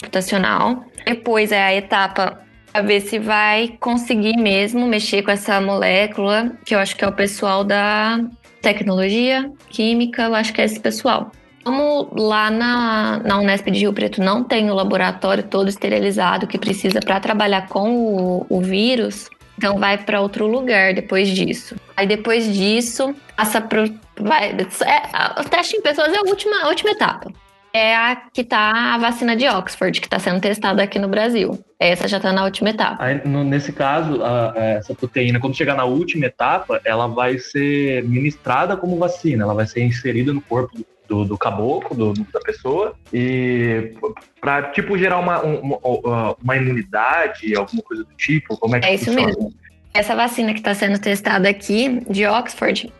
computacional, 0.00 0.84
depois 1.04 1.52
é 1.52 1.62
a 1.62 1.74
etapa 1.74 2.40
a 2.72 2.82
ver 2.82 3.00
se 3.00 3.18
vai 3.18 3.76
conseguir 3.80 4.36
mesmo 4.36 4.86
mexer 4.86 5.22
com 5.22 5.30
essa 5.30 5.60
molécula, 5.60 6.52
que 6.64 6.74
eu 6.74 6.78
acho 6.78 6.96
que 6.96 7.04
é 7.04 7.08
o 7.08 7.12
pessoal 7.12 7.64
da 7.64 8.20
tecnologia, 8.60 9.50
química, 9.68 10.22
eu 10.22 10.34
acho 10.34 10.52
que 10.52 10.60
é 10.60 10.64
esse 10.64 10.78
pessoal. 10.78 11.32
Como 11.64 12.08
lá 12.16 12.50
na, 12.50 13.20
na 13.24 13.38
Unesp 13.38 13.66
de 13.70 13.80
Rio 13.80 13.92
Preto 13.92 14.22
não 14.22 14.42
tem 14.42 14.70
o 14.70 14.74
laboratório 14.74 15.42
todo 15.42 15.68
esterilizado 15.68 16.46
que 16.46 16.58
precisa 16.58 17.00
para 17.00 17.20
trabalhar 17.20 17.68
com 17.68 17.90
o, 17.94 18.46
o 18.48 18.60
vírus, 18.62 19.28
então 19.58 19.78
vai 19.78 19.98
para 19.98 20.20
outro 20.22 20.46
lugar 20.46 20.94
depois 20.94 21.28
disso. 21.28 21.76
Aí 21.96 22.06
depois 22.06 22.52
disso, 22.52 23.14
passa 23.36 23.60
pro. 23.60 23.84
Vai, 24.18 24.50
é, 24.52 25.40
o 25.40 25.44
teste 25.44 25.76
em 25.76 25.82
pessoas 25.82 26.12
é 26.12 26.16
a 26.18 26.22
última, 26.22 26.62
a 26.64 26.68
última 26.68 26.90
etapa. 26.92 27.30
É 27.72 27.94
a 27.94 28.16
que 28.16 28.42
tá 28.42 28.94
a 28.94 28.98
vacina 28.98 29.36
de 29.36 29.46
Oxford, 29.46 30.00
que 30.00 30.06
está 30.06 30.18
sendo 30.18 30.40
testada 30.40 30.82
aqui 30.82 30.98
no 30.98 31.06
Brasil. 31.08 31.56
Essa 31.78 32.08
já 32.08 32.16
está 32.16 32.32
na 32.32 32.44
última 32.44 32.70
etapa. 32.70 33.04
Aí, 33.04 33.20
no- 33.24 33.44
nesse 33.44 33.72
caso, 33.72 34.20
a- 34.24 34.52
a- 34.56 34.58
essa 34.78 34.92
proteína, 34.92 35.38
quando 35.38 35.54
chegar 35.56 35.76
na 35.76 35.84
última 35.84 36.26
etapa, 36.26 36.80
ela 36.84 37.06
vai 37.06 37.38
ser 37.38 38.02
ministrada 38.04 38.76
como 38.76 38.96
vacina, 38.98 39.44
ela 39.44 39.54
vai 39.54 39.66
ser 39.68 39.84
inserida 39.84 40.32
no 40.32 40.40
corpo 40.40 40.78
do, 40.78 40.84
do 41.10 41.36
caboclo, 41.36 41.96
do- 42.14 42.24
da 42.32 42.40
pessoa, 42.40 42.94
e 43.12 43.92
para 44.40 44.70
tipo 44.70 44.96
gerar 44.96 45.18
uma, 45.18 45.44
um- 45.44 45.60
uma, 45.74 46.36
uma 46.42 46.56
imunidade, 46.56 47.54
alguma 47.56 47.82
coisa 47.82 48.04
do 48.04 48.14
tipo, 48.14 48.56
como 48.56 48.76
é 48.76 48.80
que 48.80 48.86
É 48.86 48.94
isso 48.94 49.06
funciona? 49.06 49.26
mesmo. 49.26 49.52
Essa 49.92 50.14
vacina 50.14 50.52
que 50.52 50.60
está 50.60 50.72
sendo 50.74 51.00
testada 51.00 51.48
aqui, 51.48 52.00
de 52.08 52.24
Oxford, 52.26 52.92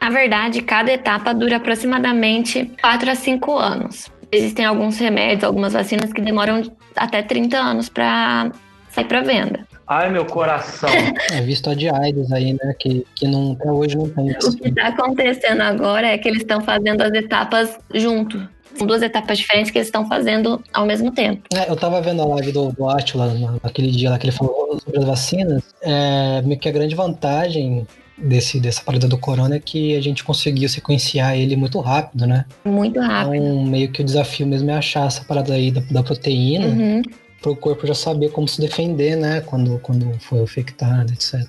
na 0.00 0.08
verdade, 0.10 0.62
cada 0.62 0.90
etapa 0.92 1.34
dura 1.34 1.56
aproximadamente 1.56 2.70
4 2.80 3.10
a 3.10 3.14
5 3.14 3.58
anos. 3.58 4.10
Existem 4.32 4.64
alguns 4.64 4.98
remédios, 4.98 5.44
algumas 5.44 5.72
vacinas 5.74 6.12
que 6.12 6.20
demoram 6.22 6.62
até 6.96 7.22
30 7.22 7.58
anos 7.58 7.88
para 7.88 8.50
sair 8.90 9.04
para 9.04 9.20
venda. 9.22 9.66
Ai, 9.88 10.10
meu 10.10 10.24
coração. 10.26 10.88
É 11.32 11.40
visto 11.40 11.70
a 11.70 11.74
de 11.74 11.88
AIDS 11.88 12.30
aí, 12.32 12.52
né? 12.52 12.74
Que, 12.78 13.06
que 13.14 13.26
não, 13.26 13.52
até 13.52 13.70
hoje 13.70 13.96
não 13.96 14.08
tem. 14.08 14.30
O 14.30 14.56
que 14.56 14.68
está 14.68 14.88
acontecendo 14.88 15.62
agora 15.62 16.06
é 16.06 16.18
que 16.18 16.28
eles 16.28 16.42
estão 16.42 16.60
fazendo 16.60 17.00
as 17.02 17.12
etapas 17.12 17.76
junto. 17.94 18.46
São 18.76 18.86
duas 18.86 19.02
etapas 19.02 19.38
diferentes 19.38 19.70
que 19.72 19.78
eles 19.78 19.88
estão 19.88 20.06
fazendo 20.06 20.62
ao 20.72 20.86
mesmo 20.86 21.10
tempo. 21.10 21.42
É, 21.54 21.68
eu 21.70 21.74
tava 21.76 22.00
vendo 22.00 22.22
a 22.22 22.26
live 22.26 22.52
do, 22.52 22.70
do 22.72 22.88
Atila 22.88 23.32
na- 23.34 23.56
naquele 23.62 23.90
dia 23.90 24.10
lá 24.10 24.18
que 24.18 24.26
ele 24.26 24.32
falou 24.36 24.78
sobre 24.82 24.98
as 25.00 25.04
vacinas. 25.04 25.62
É, 25.82 26.42
meio 26.42 26.60
que 26.60 26.68
a 26.68 26.72
grande 26.72 26.94
vantagem 26.94 27.86
desse, 28.16 28.60
dessa 28.60 28.82
parada 28.82 29.08
do 29.08 29.18
corona 29.18 29.56
é 29.56 29.60
que 29.60 29.96
a 29.96 30.00
gente 30.00 30.22
conseguiu 30.22 30.68
sequenciar 30.68 31.36
ele 31.36 31.56
muito 31.56 31.80
rápido, 31.80 32.26
né? 32.26 32.44
Muito 32.64 33.00
rápido. 33.00 33.34
Então, 33.34 33.64
meio 33.64 33.90
que 33.90 34.00
o 34.02 34.04
desafio 34.04 34.46
mesmo 34.46 34.70
é 34.70 34.74
achar 34.74 35.06
essa 35.06 35.24
parada 35.24 35.54
aí 35.54 35.70
da, 35.70 35.80
da 35.90 36.02
proteína 36.02 36.66
Uhum. 36.66 37.02
Para 37.40 37.50
o 37.50 37.56
corpo 37.56 37.86
já 37.86 37.94
saber 37.94 38.30
como 38.30 38.48
se 38.48 38.60
defender, 38.60 39.16
né? 39.16 39.40
Quando, 39.40 39.78
quando 39.80 40.18
for 40.20 40.42
infectado, 40.42 41.12
etc. 41.12 41.46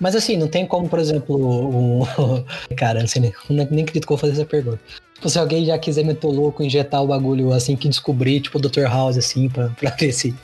Mas 0.00 0.14
assim, 0.14 0.36
não 0.36 0.48
tem 0.48 0.66
como, 0.66 0.88
por 0.88 0.98
exemplo, 0.98 1.36
o. 1.36 2.06
Cara, 2.76 3.00
não 3.00 3.06
sei 3.06 3.22
nem, 3.22 3.34
nem 3.50 3.82
acredito 3.82 4.06
que 4.06 4.12
eu 4.12 4.16
vou 4.16 4.18
fazer 4.18 4.32
essa 4.32 4.44
pergunta. 4.44 4.80
Tipo, 5.14 5.28
se 5.28 5.38
alguém 5.38 5.64
já 5.64 5.78
quiser 5.78 6.04
meter 6.04 6.26
louco, 6.26 6.62
injetar 6.62 7.02
o 7.02 7.06
bagulho 7.06 7.52
assim 7.52 7.76
que 7.76 7.88
descobrir, 7.88 8.40
tipo 8.40 8.58
o 8.58 8.60
Dr. 8.60 8.82
House, 8.82 9.16
assim, 9.16 9.48
pra, 9.48 9.68
pra 9.70 9.90
ver 9.90 10.12
se. 10.12 10.34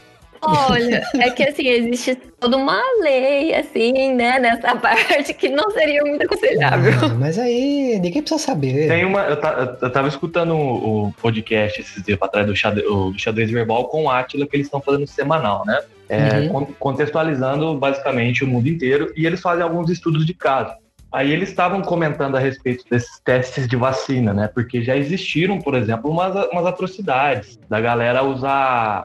Olha, 0.42 1.02
é 1.16 1.30
que 1.30 1.42
assim, 1.42 1.66
existe 1.68 2.14
toda 2.38 2.56
uma 2.56 2.80
lei, 3.02 3.54
assim, 3.54 4.14
né, 4.14 4.38
nessa 4.38 4.74
parte 4.80 5.34
que 5.34 5.48
não 5.48 5.70
seria 5.70 6.02
muito 6.02 6.24
aconselhável. 6.24 6.92
Ah, 7.02 7.08
mas 7.18 7.38
aí 7.38 7.98
ninguém 8.00 8.22
precisa 8.22 8.40
saber. 8.42 8.88
Tem 8.88 9.04
uma. 9.04 9.20
Eu, 9.24 9.36
ta- 9.38 9.76
eu 9.82 9.90
tava 9.92 10.08
escutando 10.08 10.54
o, 10.54 11.08
o 11.08 11.12
podcast 11.20 11.80
esses 11.80 12.02
dias 12.02 12.18
pra 12.18 12.28
trás 12.28 12.46
do 12.46 12.56
xadrez, 12.56 13.50
verbal 13.50 13.88
com 13.88 14.04
o 14.04 14.10
Atila, 14.10 14.46
que 14.46 14.56
eles 14.56 14.66
estão 14.66 14.80
fazendo 14.80 15.06
semanal, 15.06 15.64
né? 15.66 15.78
É, 16.08 16.40
Uhum. 16.40 16.48
con- 16.48 16.66
contextualizando 16.78 17.76
basicamente 17.76 18.42
o 18.42 18.46
mundo 18.48 18.68
inteiro, 18.68 19.12
e 19.16 19.26
eles 19.26 19.40
fazem 19.40 19.62
alguns 19.62 19.88
estudos 19.90 20.26
de 20.26 20.34
caso. 20.34 20.72
Aí 21.12 21.32
eles 21.32 21.48
estavam 21.50 21.82
comentando 21.82 22.36
a 22.36 22.40
respeito 22.40 22.84
desses 22.90 23.20
testes 23.24 23.68
de 23.68 23.76
vacina, 23.76 24.32
né? 24.32 24.48
Porque 24.52 24.82
já 24.82 24.96
existiram, 24.96 25.58
por 25.60 25.74
exemplo, 25.74 26.10
umas, 26.10 26.34
umas 26.52 26.66
atrocidades 26.66 27.58
da 27.68 27.80
galera 27.80 28.22
usar 28.22 29.04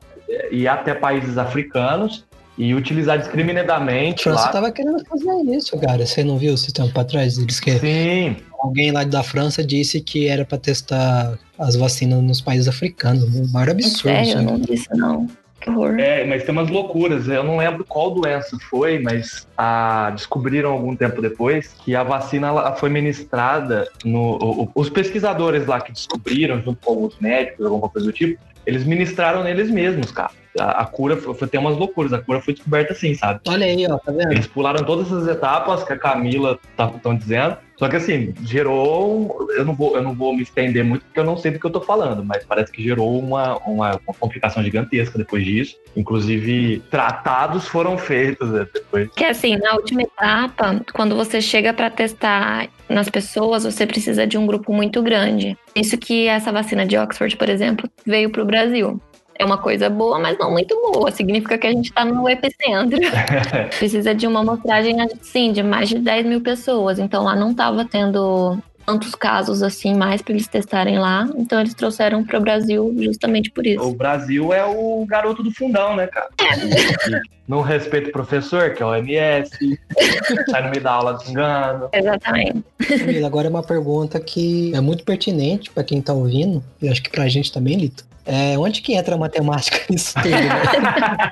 ir 0.51 0.67
até 0.67 0.93
países 0.93 1.37
africanos 1.37 2.25
e 2.57 2.73
utilizar 2.73 3.15
A 3.15 3.17
discriminadamente 3.17 4.23
França 4.23 4.45
lá. 4.45 4.51
tava 4.51 4.71
querendo 4.71 5.03
fazer 5.05 5.33
isso, 5.55 5.77
cara. 5.79 6.05
Você 6.05 6.23
não 6.23 6.37
viu 6.37 6.53
esse 6.53 6.71
tempo 6.71 6.93
pra 6.93 7.03
trás? 7.03 7.37
Eles 7.37 7.59
que 7.59 7.77
Sim, 7.79 8.37
alguém 8.59 8.91
lá 8.91 9.03
da 9.03 9.23
França 9.23 9.63
disse 9.63 9.99
que 9.99 10.27
era 10.27 10.45
pra 10.45 10.57
testar 10.57 11.37
as 11.59 11.75
vacinas 11.75 12.21
nos 12.23 12.39
países 12.41 12.67
africanos. 12.67 13.23
Um 13.35 13.51
maior 13.51 13.71
absurdo. 13.71 13.97
Sério, 14.03 14.23
isso 14.23 14.33
eu 14.35 14.39
aí. 14.39 14.45
não 14.45 14.59
disse 14.59 14.87
não. 14.91 15.27
Que 15.59 15.69
horror. 15.71 15.99
É, 15.99 16.23
mas 16.25 16.43
tem 16.43 16.51
umas 16.51 16.69
loucuras. 16.69 17.27
Eu 17.27 17.43
não 17.43 17.57
lembro 17.57 17.83
qual 17.83 18.11
doença 18.11 18.55
foi, 18.69 18.99
mas 18.99 19.47
ah, 19.57 20.11
descobriram 20.15 20.71
algum 20.71 20.95
tempo 20.95 21.21
depois 21.21 21.73
que 21.83 21.95
a 21.95 22.03
vacina 22.03 22.47
ela 22.47 22.75
foi 22.75 22.89
ministrada 22.89 23.87
no. 24.03 24.19
o- 24.37 24.63
o- 24.63 24.71
os 24.75 24.89
pesquisadores 24.89 25.65
lá 25.65 25.81
que 25.81 25.91
descobriram, 25.91 26.61
junto 26.61 26.77
com 26.85 26.91
alguns 26.91 27.19
médicos, 27.19 27.65
alguma 27.65 27.89
coisa 27.89 28.05
do 28.07 28.13
tipo, 28.13 28.39
eles 28.65 28.83
ministraram 28.83 29.43
neles 29.43 29.69
mesmos, 29.69 30.11
cara. 30.11 30.31
A, 30.59 30.81
a 30.81 30.85
cura 30.85 31.17
foi, 31.17 31.33
foi 31.33 31.47
tem 31.47 31.59
umas 31.59 31.77
loucuras. 31.77 32.13
A 32.13 32.19
cura 32.19 32.41
foi 32.41 32.53
descoberta 32.53 32.93
assim, 32.93 33.13
sabe? 33.13 33.41
Olha 33.47 33.65
aí, 33.65 33.85
ó, 33.87 33.97
tá 33.97 34.11
vendo? 34.11 34.31
Eles 34.31 34.47
pularam 34.47 34.83
todas 34.83 35.07
essas 35.07 35.27
etapas 35.27 35.83
que 35.83 35.93
a 35.93 35.97
Camila 35.97 36.59
estão 36.95 37.15
dizendo. 37.15 37.57
Só 37.77 37.89
que 37.89 37.95
assim, 37.97 38.33
gerou. 38.43 39.47
Eu 39.55 39.65
não, 39.65 39.75
vou, 39.75 39.95
eu 39.95 40.01
não 40.01 40.13
vou 40.13 40.33
me 40.33 40.43
estender 40.43 40.83
muito 40.83 41.03
porque 41.05 41.19
eu 41.19 41.25
não 41.25 41.37
sei 41.37 41.51
do 41.51 41.59
que 41.59 41.65
eu 41.65 41.71
tô 41.71 41.81
falando, 41.81 42.23
mas 42.23 42.45
parece 42.45 42.71
que 42.71 42.81
gerou 42.81 43.19
uma, 43.19 43.57
uma, 43.59 43.99
uma 44.07 44.13
complicação 44.17 44.63
gigantesca 44.63 45.17
depois 45.17 45.43
disso. 45.43 45.75
Inclusive, 45.95 46.81
tratados 46.89 47.67
foram 47.67 47.97
feitos 47.97 48.49
né, 48.49 48.65
depois. 48.73 49.09
Que 49.15 49.25
assim, 49.25 49.57
na 49.57 49.73
última 49.73 50.03
etapa, 50.03 50.81
quando 50.93 51.15
você 51.15 51.41
chega 51.41 51.73
para 51.73 51.89
testar 51.89 52.69
nas 52.87 53.09
pessoas, 53.09 53.63
você 53.63 53.85
precisa 53.85 54.25
de 54.25 54.37
um 54.37 54.45
grupo 54.45 54.73
muito 54.73 55.01
grande. 55.01 55.57
Isso 55.75 55.97
que 55.97 56.27
essa 56.27 56.51
vacina 56.51 56.85
de 56.85 56.97
Oxford, 56.97 57.35
por 57.35 57.49
exemplo, 57.49 57.89
veio 58.05 58.29
para 58.29 58.41
o 58.41 58.45
Brasil. 58.45 59.01
É 59.37 59.43
uma 59.43 59.57
coisa 59.57 59.89
boa, 59.89 60.17
mas 60.17 60.37
não 60.37 60.51
muito 60.51 60.75
boa. 60.75 61.11
Significa 61.11 61.57
que 61.57 61.67
a 61.67 61.71
gente 61.71 61.89
está 61.89 62.05
no 62.05 62.27
epicentro. 62.29 62.99
Precisa 63.77 64.15
de 64.15 64.25
uma 64.25 64.39
amostragem, 64.39 65.01
assim, 65.01 65.51
de 65.51 65.61
mais 65.61 65.89
de 65.89 65.99
10 65.99 66.25
mil 66.25 66.41
pessoas. 66.41 66.99
Então 66.99 67.23
lá 67.23 67.35
não 67.35 67.51
estava 67.51 67.83
tendo 67.85 68.57
tantos 68.85 69.15
casos 69.15 69.63
assim 69.63 69.95
mais 69.95 70.21
para 70.21 70.33
eles 70.33 70.47
testarem 70.47 70.99
lá. 70.99 71.27
Então 71.35 71.59
eles 71.59 71.73
trouxeram 71.73 72.23
para 72.23 72.37
o 72.37 72.41
Brasil 72.41 72.95
justamente 72.99 73.49
por 73.51 73.65
isso. 73.65 73.83
O 73.83 73.93
Brasil 73.93 74.53
é 74.53 74.63
o 74.63 75.05
garoto 75.07 75.41
do 75.41 75.51
fundão, 75.51 75.95
né, 75.95 76.07
cara? 76.07 76.29
Não 77.47 77.61
respeita 77.61 78.09
o 78.09 78.11
professor, 78.11 78.73
que 78.73 78.81
é 78.81 78.85
o 78.85 78.95
MS, 78.95 79.51
sai 80.49 80.63
no 80.63 80.71
meio 80.71 80.81
da 80.81 80.93
aula 80.93 81.13
desengano. 81.13 81.89
Exatamente. 81.93 82.63
Camila, 82.87 83.27
agora 83.27 83.47
é 83.47 83.49
uma 83.51 83.61
pergunta 83.61 84.19
que 84.19 84.73
é 84.73 84.81
muito 84.81 85.03
pertinente 85.03 85.69
pra 85.69 85.83
quem 85.83 86.01
tá 86.01 86.11
ouvindo, 86.11 86.63
e 86.81 86.89
acho 86.89 87.03
que 87.03 87.09
pra 87.11 87.27
gente 87.27 87.51
também, 87.51 87.77
Lito. 87.77 88.03
É, 88.25 88.57
onde 88.57 88.81
que 88.81 88.93
entra 88.95 89.13
a 89.15 89.17
matemática 89.17 89.79
nisso 89.89 90.13
tudo? 90.15 90.29
né? 90.29 91.31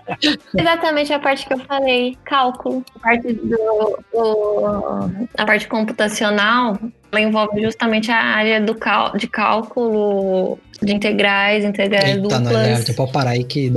Exatamente 0.58 1.12
a 1.12 1.20
parte 1.20 1.46
que 1.48 1.54
eu 1.54 1.60
falei, 1.60 2.18
cálculo. 2.24 2.84
A 2.96 3.00
parte, 3.00 3.34
do, 3.34 4.00
do- 4.14 5.28
a 5.38 5.46
parte 5.46 5.68
computacional, 5.68 6.78
ela 7.12 7.22
envolve 7.22 7.62
justamente 7.62 8.12
a 8.12 8.18
área 8.18 8.62
do 8.62 8.76
cal, 8.76 9.18
de 9.18 9.28
cálculo 9.28 10.60
de 10.82 10.94
integrais, 10.94 11.64
integrais 11.64 12.10
Eita, 12.16 12.22
não, 12.22 12.44
duplas. 12.44 12.90
é, 12.90 12.94
pode 12.94 13.12
parar 13.12 13.30
aí 13.32 13.44
que. 13.44 13.72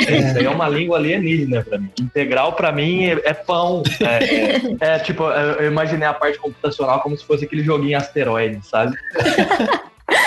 Isso 0.00 0.38
aí 0.38 0.44
é 0.46 0.48
uma 0.50 0.68
língua 0.68 0.96
alienígena 0.96 1.62
pra 1.62 1.76
mim. 1.78 1.90
Integral 2.00 2.52
pra 2.54 2.72
mim 2.72 3.04
é, 3.06 3.20
é 3.24 3.34
pão. 3.34 3.82
É, 4.00 4.24
é- 4.24 4.94
é, 4.94 4.98
tipo, 5.00 5.24
eu 5.24 5.56
eu 5.56 5.70
imaginei 5.70 6.06
a 6.08 6.14
parte 6.14 6.38
computacional 6.38 7.00
como 7.00 7.16
se 7.18 7.24
fosse 7.24 7.44
aquele 7.44 7.62
joguinho 7.62 7.98
asteroide, 7.98 8.60
sabe? 8.66 8.96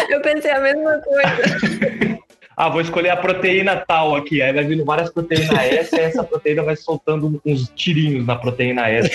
Eu 0.09 0.21
pensei 0.21 0.51
a 0.51 0.59
mesma 0.59 0.99
coisa. 0.99 1.88
Ah, 2.61 2.67
vou 2.67 2.81
escolher 2.81 3.09
a 3.09 3.15
proteína 3.15 3.77
tal 3.87 4.13
aqui. 4.17 4.41
Aí 4.41 4.51
vai 4.51 4.65
vindo 4.65 4.83
várias 4.83 5.09
proteínas 5.09 5.49
S, 5.49 5.95
e 5.95 5.99
essa 6.01 6.21
proteína 6.25 6.61
vai 6.61 6.75
soltando 6.75 7.41
uns 7.45 7.69
tirinhos 7.73 8.25
na 8.27 8.35
proteína 8.35 8.89
S 8.89 9.09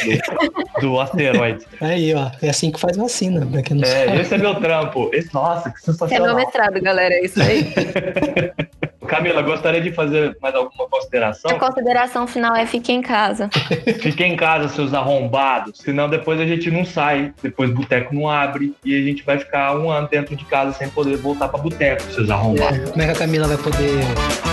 do, 0.80 0.80
do 0.80 0.98
asteroide. 1.00 1.66
Aí, 1.78 2.14
ó, 2.14 2.30
é 2.40 2.48
assim 2.48 2.70
que 2.70 2.80
faz 2.80 2.96
vacina, 2.96 3.44
pra 3.44 3.60
quem 3.60 3.76
não 3.76 3.84
É, 3.86 4.06
sabe. 4.06 4.20
esse 4.22 4.34
é 4.34 4.38
meu 4.38 4.54
trampo. 4.54 5.10
Esse, 5.12 5.32
nossa, 5.34 5.70
que 5.70 5.76
É 5.76 5.82
meu 5.84 5.92
sensacional. 5.94 6.36
mestrado, 6.36 6.80
galera, 6.80 7.12
é 7.12 7.22
isso 7.26 7.42
aí. 7.42 7.70
Camila, 9.06 9.42
gostaria 9.42 9.80
de 9.80 9.92
fazer 9.92 10.36
mais 10.40 10.54
alguma 10.54 10.84
A 10.84 10.88
consideração? 10.88 11.58
consideração 11.58 12.26
final 12.26 12.54
é 12.56 12.66
fique 12.66 12.92
em 12.92 13.02
casa. 13.02 13.48
Fiquem 14.00 14.32
em 14.32 14.36
casa, 14.36 14.68
seus 14.68 14.94
arrombados. 14.94 15.78
Senão 15.78 16.08
depois 16.08 16.40
a 16.40 16.46
gente 16.46 16.70
não 16.70 16.84
sai. 16.84 17.32
Depois 17.42 17.70
o 17.70 17.74
boteco 17.74 18.14
não 18.14 18.28
abre. 18.28 18.74
E 18.84 18.96
a 18.96 19.02
gente 19.02 19.22
vai 19.24 19.38
ficar 19.38 19.76
um 19.76 19.90
ano 19.90 20.08
dentro 20.08 20.34
de 20.36 20.44
casa 20.44 20.72
sem 20.72 20.88
poder 20.88 21.16
voltar 21.16 21.48
pra 21.48 21.58
boteco, 21.60 22.02
seus 22.12 22.30
arrombados. 22.30 22.90
Como 22.90 23.02
é 23.02 23.06
que 23.06 23.12
a 23.12 23.16
Camila 23.16 23.46
vai 23.48 23.56
poder 23.58 24.00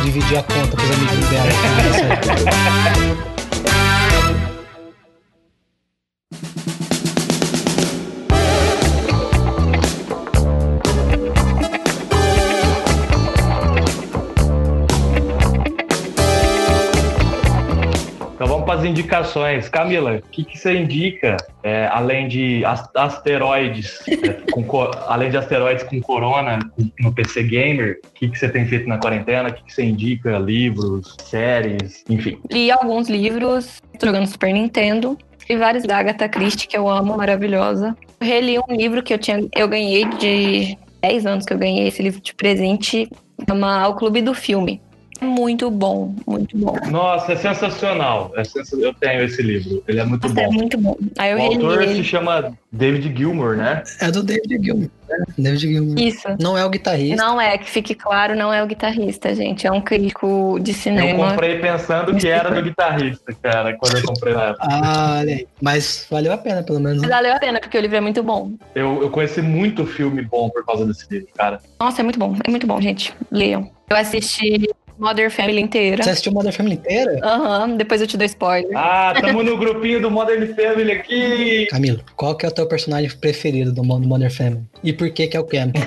dividir 0.03 0.37
a 0.37 0.43
conta 0.43 0.75
com 0.77 0.83
os 0.83 0.91
amigos 0.91 1.29
dela? 1.29 3.31
para 18.71 18.79
as 18.79 18.85
indicações. 18.85 19.67
Camila, 19.67 20.15
o 20.15 20.21
que, 20.29 20.45
que 20.45 20.57
você 20.57 20.73
indica, 20.77 21.35
é, 21.61 21.87
além 21.91 22.27
de 22.29 22.63
as- 22.63 22.89
asteroides, 22.95 23.99
é, 24.07 24.29
com 24.51 24.63
co- 24.63 24.91
além 25.07 25.29
de 25.29 25.37
asteroides 25.37 25.83
com 25.83 25.99
corona 25.99 26.59
no 26.99 27.13
PC 27.13 27.43
Gamer, 27.43 27.99
o 28.05 28.13
que, 28.13 28.29
que 28.29 28.39
você 28.39 28.47
tem 28.47 28.65
feito 28.65 28.87
na 28.87 28.97
quarentena? 28.97 29.49
O 29.49 29.53
que, 29.53 29.63
que 29.63 29.73
você 29.73 29.83
indica? 29.83 30.37
Livros, 30.37 31.15
séries, 31.23 32.03
enfim. 32.09 32.39
Li 32.49 32.71
alguns 32.71 33.09
livros 33.09 33.81
jogando 34.01 34.27
Super 34.27 34.53
Nintendo. 34.53 35.17
E 35.49 35.57
vários 35.57 35.83
da 35.83 35.97
Agatha 35.97 36.29
Christie, 36.29 36.65
que 36.67 36.77
eu 36.77 36.87
amo, 36.87 37.17
maravilhosa. 37.17 37.97
Reli 38.21 38.57
um 38.57 38.73
livro 38.73 39.03
que 39.03 39.13
eu 39.13 39.17
tinha. 39.17 39.45
Eu 39.53 39.67
ganhei 39.67 40.05
de 40.05 40.77
10 41.01 41.25
anos 41.25 41.45
que 41.45 41.51
eu 41.51 41.57
ganhei 41.57 41.87
esse 41.87 42.01
livro 42.01 42.21
de 42.21 42.33
presente. 42.33 43.09
Chama 43.49 43.85
O 43.89 43.95
Clube 43.95 44.21
do 44.21 44.33
Filme. 44.33 44.81
É 45.21 45.25
Muito 45.25 45.69
bom, 45.69 46.15
muito 46.27 46.57
bom. 46.57 46.75
Nossa, 46.89 47.33
é 47.33 47.35
sensacional. 47.35 48.31
É 48.35 48.43
sensa- 48.43 48.75
Eu 48.77 48.91
tenho 48.93 49.23
esse 49.23 49.41
livro. 49.41 49.83
Ele 49.87 49.99
é 49.99 50.03
muito 50.03 50.27
Nossa, 50.27 50.41
é 50.41 50.45
bom. 50.47 50.51
muito 50.53 50.77
bom. 50.79 50.97
Aí 51.17 51.31
eu 51.31 51.37
O 51.37 51.41
autor 51.41 51.77
reli 51.79 51.91
se 51.91 51.99
ele. 51.99 52.03
chama 52.03 52.53
David 52.71 53.15
Gilmour, 53.15 53.55
né? 53.55 53.83
É 53.99 54.09
do 54.09 54.23
David 54.23 54.63
Gilmour. 54.63 54.89
né? 55.07 55.17
David 55.37 55.59
Gilmour. 55.73 55.99
Isso. 55.99 56.27
Não 56.39 56.57
é 56.57 56.65
o 56.65 56.69
guitarrista. 56.69 57.15
Não 57.23 57.39
é, 57.39 57.55
que 57.57 57.69
fique 57.69 57.93
claro, 57.93 58.35
não 58.35 58.51
é 58.51 58.63
o 58.63 58.67
guitarrista, 58.67 59.35
gente. 59.35 59.67
É 59.67 59.71
um 59.71 59.81
crítico 59.81 60.57
de 60.59 60.71
Eu 60.71 60.75
cinema. 60.75 61.29
comprei 61.29 61.59
pensando 61.59 62.15
que 62.15 62.27
era 62.27 62.49
do 62.49 62.61
guitarrista, 62.63 63.33
cara, 63.43 63.75
quando 63.77 63.97
eu 63.97 64.03
comprei 64.03 64.33
na 64.33 64.43
época. 64.45 64.67
Ah, 64.71 65.17
olha 65.19 65.35
aí. 65.35 65.47
Mas 65.61 66.07
valeu 66.09 66.31
a 66.33 66.37
pena, 66.37 66.63
pelo 66.63 66.79
menos. 66.79 66.99
Mas 67.01 67.09
né? 67.09 67.15
valeu 67.15 67.33
a 67.35 67.39
pena, 67.39 67.59
porque 67.59 67.77
o 67.77 67.81
livro 67.81 67.97
é 67.97 68.01
muito 68.01 68.23
bom. 68.23 68.53
Eu, 68.73 69.01
eu 69.03 69.09
conheci 69.11 69.41
muito 69.41 69.85
filme 69.85 70.23
bom 70.23 70.49
por 70.49 70.65
causa 70.65 70.83
desse 70.85 71.05
livro, 71.11 71.27
cara. 71.35 71.59
Nossa, 71.79 72.01
é 72.01 72.03
muito 72.03 72.17
bom. 72.17 72.35
É 72.47 72.49
muito 72.49 72.65
bom, 72.65 72.81
gente. 72.81 73.13
Leiam. 73.29 73.69
Eu 73.89 73.97
assisti 73.97 74.69
Mother 75.01 75.31
Family 75.31 75.59
inteira. 75.59 76.03
Você 76.03 76.11
assistiu 76.11 76.31
Modern 76.31 76.53
Family 76.53 76.75
inteira? 76.75 77.19
Aham, 77.23 77.75
depois 77.75 77.99
eu 78.01 78.05
te 78.07 78.15
dou 78.15 78.25
spoiler. 78.25 78.69
Ah, 78.77 79.13
tamo 79.19 79.41
no 79.41 79.57
grupinho 79.57 79.99
do 79.99 80.11
Modern 80.11 80.45
Family 80.53 80.91
aqui. 80.91 81.65
Camilo, 81.71 81.99
qual 82.15 82.35
que 82.35 82.45
é 82.45 82.49
o 82.49 82.51
teu 82.51 82.67
personagem 82.67 83.09
preferido 83.17 83.73
do 83.73 83.83
Mo- 83.83 83.99
do 83.99 84.07
Modern 84.07 84.29
Family? 84.31 84.61
E 84.83 84.93
por 84.93 85.09
que 85.09 85.25
que 85.27 85.35
é 85.35 85.39
o 85.39 85.43
Cam? 85.43 85.71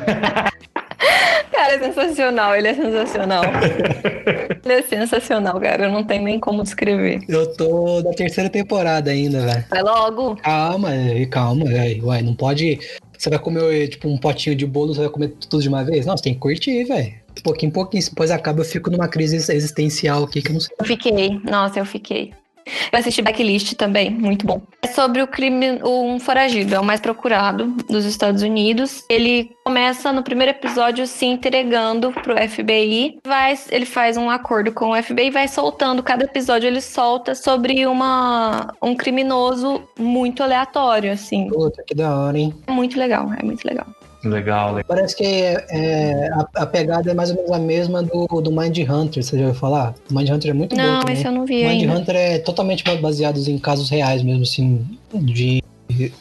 Cara, 1.52 1.74
é 1.76 1.78
sensacional, 1.78 2.56
ele 2.56 2.68
é 2.68 2.74
sensacional. 2.74 3.44
ele 4.64 4.74
é 4.74 4.82
sensacional, 4.82 5.60
cara. 5.60 5.84
Eu 5.84 5.92
não 5.92 6.02
tenho 6.02 6.24
nem 6.24 6.38
como 6.40 6.62
descrever. 6.64 7.20
Eu 7.28 7.54
tô 7.56 8.02
na 8.02 8.10
terceira 8.12 8.50
temporada 8.50 9.12
ainda, 9.12 9.40
velho. 9.46 9.64
Vai 9.70 9.82
logo. 9.82 10.36
Calma, 10.36 10.92
é, 10.92 11.24
calma, 11.26 11.64
velho. 11.66 12.06
Uai, 12.06 12.20
não 12.22 12.34
pode... 12.34 12.80
Você 13.16 13.30
vai 13.30 13.38
comer, 13.38 13.88
tipo, 13.88 14.08
um 14.08 14.18
potinho 14.18 14.56
de 14.56 14.66
bolo, 14.66 14.92
você 14.92 15.02
vai 15.02 15.08
comer 15.08 15.28
tudo 15.48 15.62
de 15.62 15.68
uma 15.68 15.84
vez? 15.84 16.04
Não, 16.04 16.16
você 16.16 16.24
tem 16.24 16.34
que 16.34 16.40
curtir, 16.40 16.84
velho. 16.84 17.14
Pouquinho 17.42 17.70
em 17.70 17.72
pouquinho, 17.72 18.04
depois 18.04 18.30
acaba, 18.30 18.60
eu 18.60 18.64
fico 18.64 18.90
numa 18.90 19.08
crise 19.08 19.36
existencial 19.36 20.24
aqui 20.24 20.40
que 20.40 20.48
eu 20.48 20.54
não 20.54 20.60
sei. 20.60 20.74
Eu 20.78 20.86
fiquei. 20.86 21.40
Nossa, 21.44 21.78
eu 21.78 21.86
fiquei. 21.86 22.32
Eu 22.92 22.98
assisti 22.98 23.20
Backlist 23.20 23.74
também, 23.74 24.10
muito 24.10 24.46
bom. 24.46 24.62
É 24.82 24.86
sobre 24.88 25.22
o 25.22 25.26
crime, 25.26 25.80
um 25.84 26.18
foragido, 26.18 26.74
é 26.74 26.80
o 26.80 26.84
mais 26.84 27.00
procurado 27.00 27.66
dos 27.88 28.04
Estados 28.04 28.42
Unidos. 28.42 29.04
Ele 29.08 29.50
começa 29.64 30.12
no 30.12 30.22
primeiro 30.22 30.50
episódio 30.50 31.06
se 31.06 31.26
entregando 31.26 32.12
pro 32.12 32.36
FBI. 32.36 33.18
Vai, 33.26 33.58
ele 33.70 33.86
faz 33.86 34.16
um 34.16 34.30
acordo 34.30 34.72
com 34.72 34.90
o 34.90 35.02
FBI 35.02 35.26
e 35.26 35.30
vai 35.30 35.48
soltando. 35.48 36.02
Cada 36.02 36.24
episódio 36.24 36.66
ele 36.66 36.80
solta 36.80 37.34
sobre 37.34 37.86
uma, 37.86 38.72
um 38.82 38.94
criminoso 38.94 39.82
muito 39.98 40.42
aleatório, 40.42 41.12
assim. 41.12 41.48
Puta, 41.48 41.82
que 41.86 41.94
da 41.94 42.16
hora, 42.16 42.38
hein? 42.38 42.54
É 42.66 42.72
muito 42.72 42.98
legal, 42.98 43.30
é 43.38 43.44
muito 43.44 43.64
legal. 43.64 43.86
Legal, 44.24 44.74
legal. 44.74 44.84
Parece 44.88 45.16
que 45.16 45.24
é, 45.24 46.28
a, 46.32 46.62
a 46.62 46.66
pegada 46.66 47.10
é 47.10 47.14
mais 47.14 47.30
ou 47.30 47.36
menos 47.36 47.50
a 47.52 47.58
mesma 47.58 48.02
do, 48.02 48.26
do 48.40 48.50
Mind 48.50 48.78
Hunter, 48.78 49.22
você 49.22 49.36
já 49.38 49.46
ouviu 49.46 49.58
falar? 49.60 49.94
O 50.10 50.14
Mind 50.14 50.30
Hunter 50.30 50.50
é 50.50 50.54
muito 50.54 50.74
bom 50.74 50.82
Não, 50.82 51.00
também. 51.00 51.14
esse 51.14 51.26
eu 51.26 51.32
não 51.32 51.44
vi 51.46 51.56
Mind 51.66 51.82
ainda. 51.82 51.94
Hunter 51.98 52.16
é 52.16 52.38
totalmente 52.38 52.82
baseado 53.00 53.38
em 53.48 53.58
casos 53.58 53.90
reais 53.90 54.22
mesmo, 54.22 54.42
assim, 54.42 54.84
de 55.14 55.62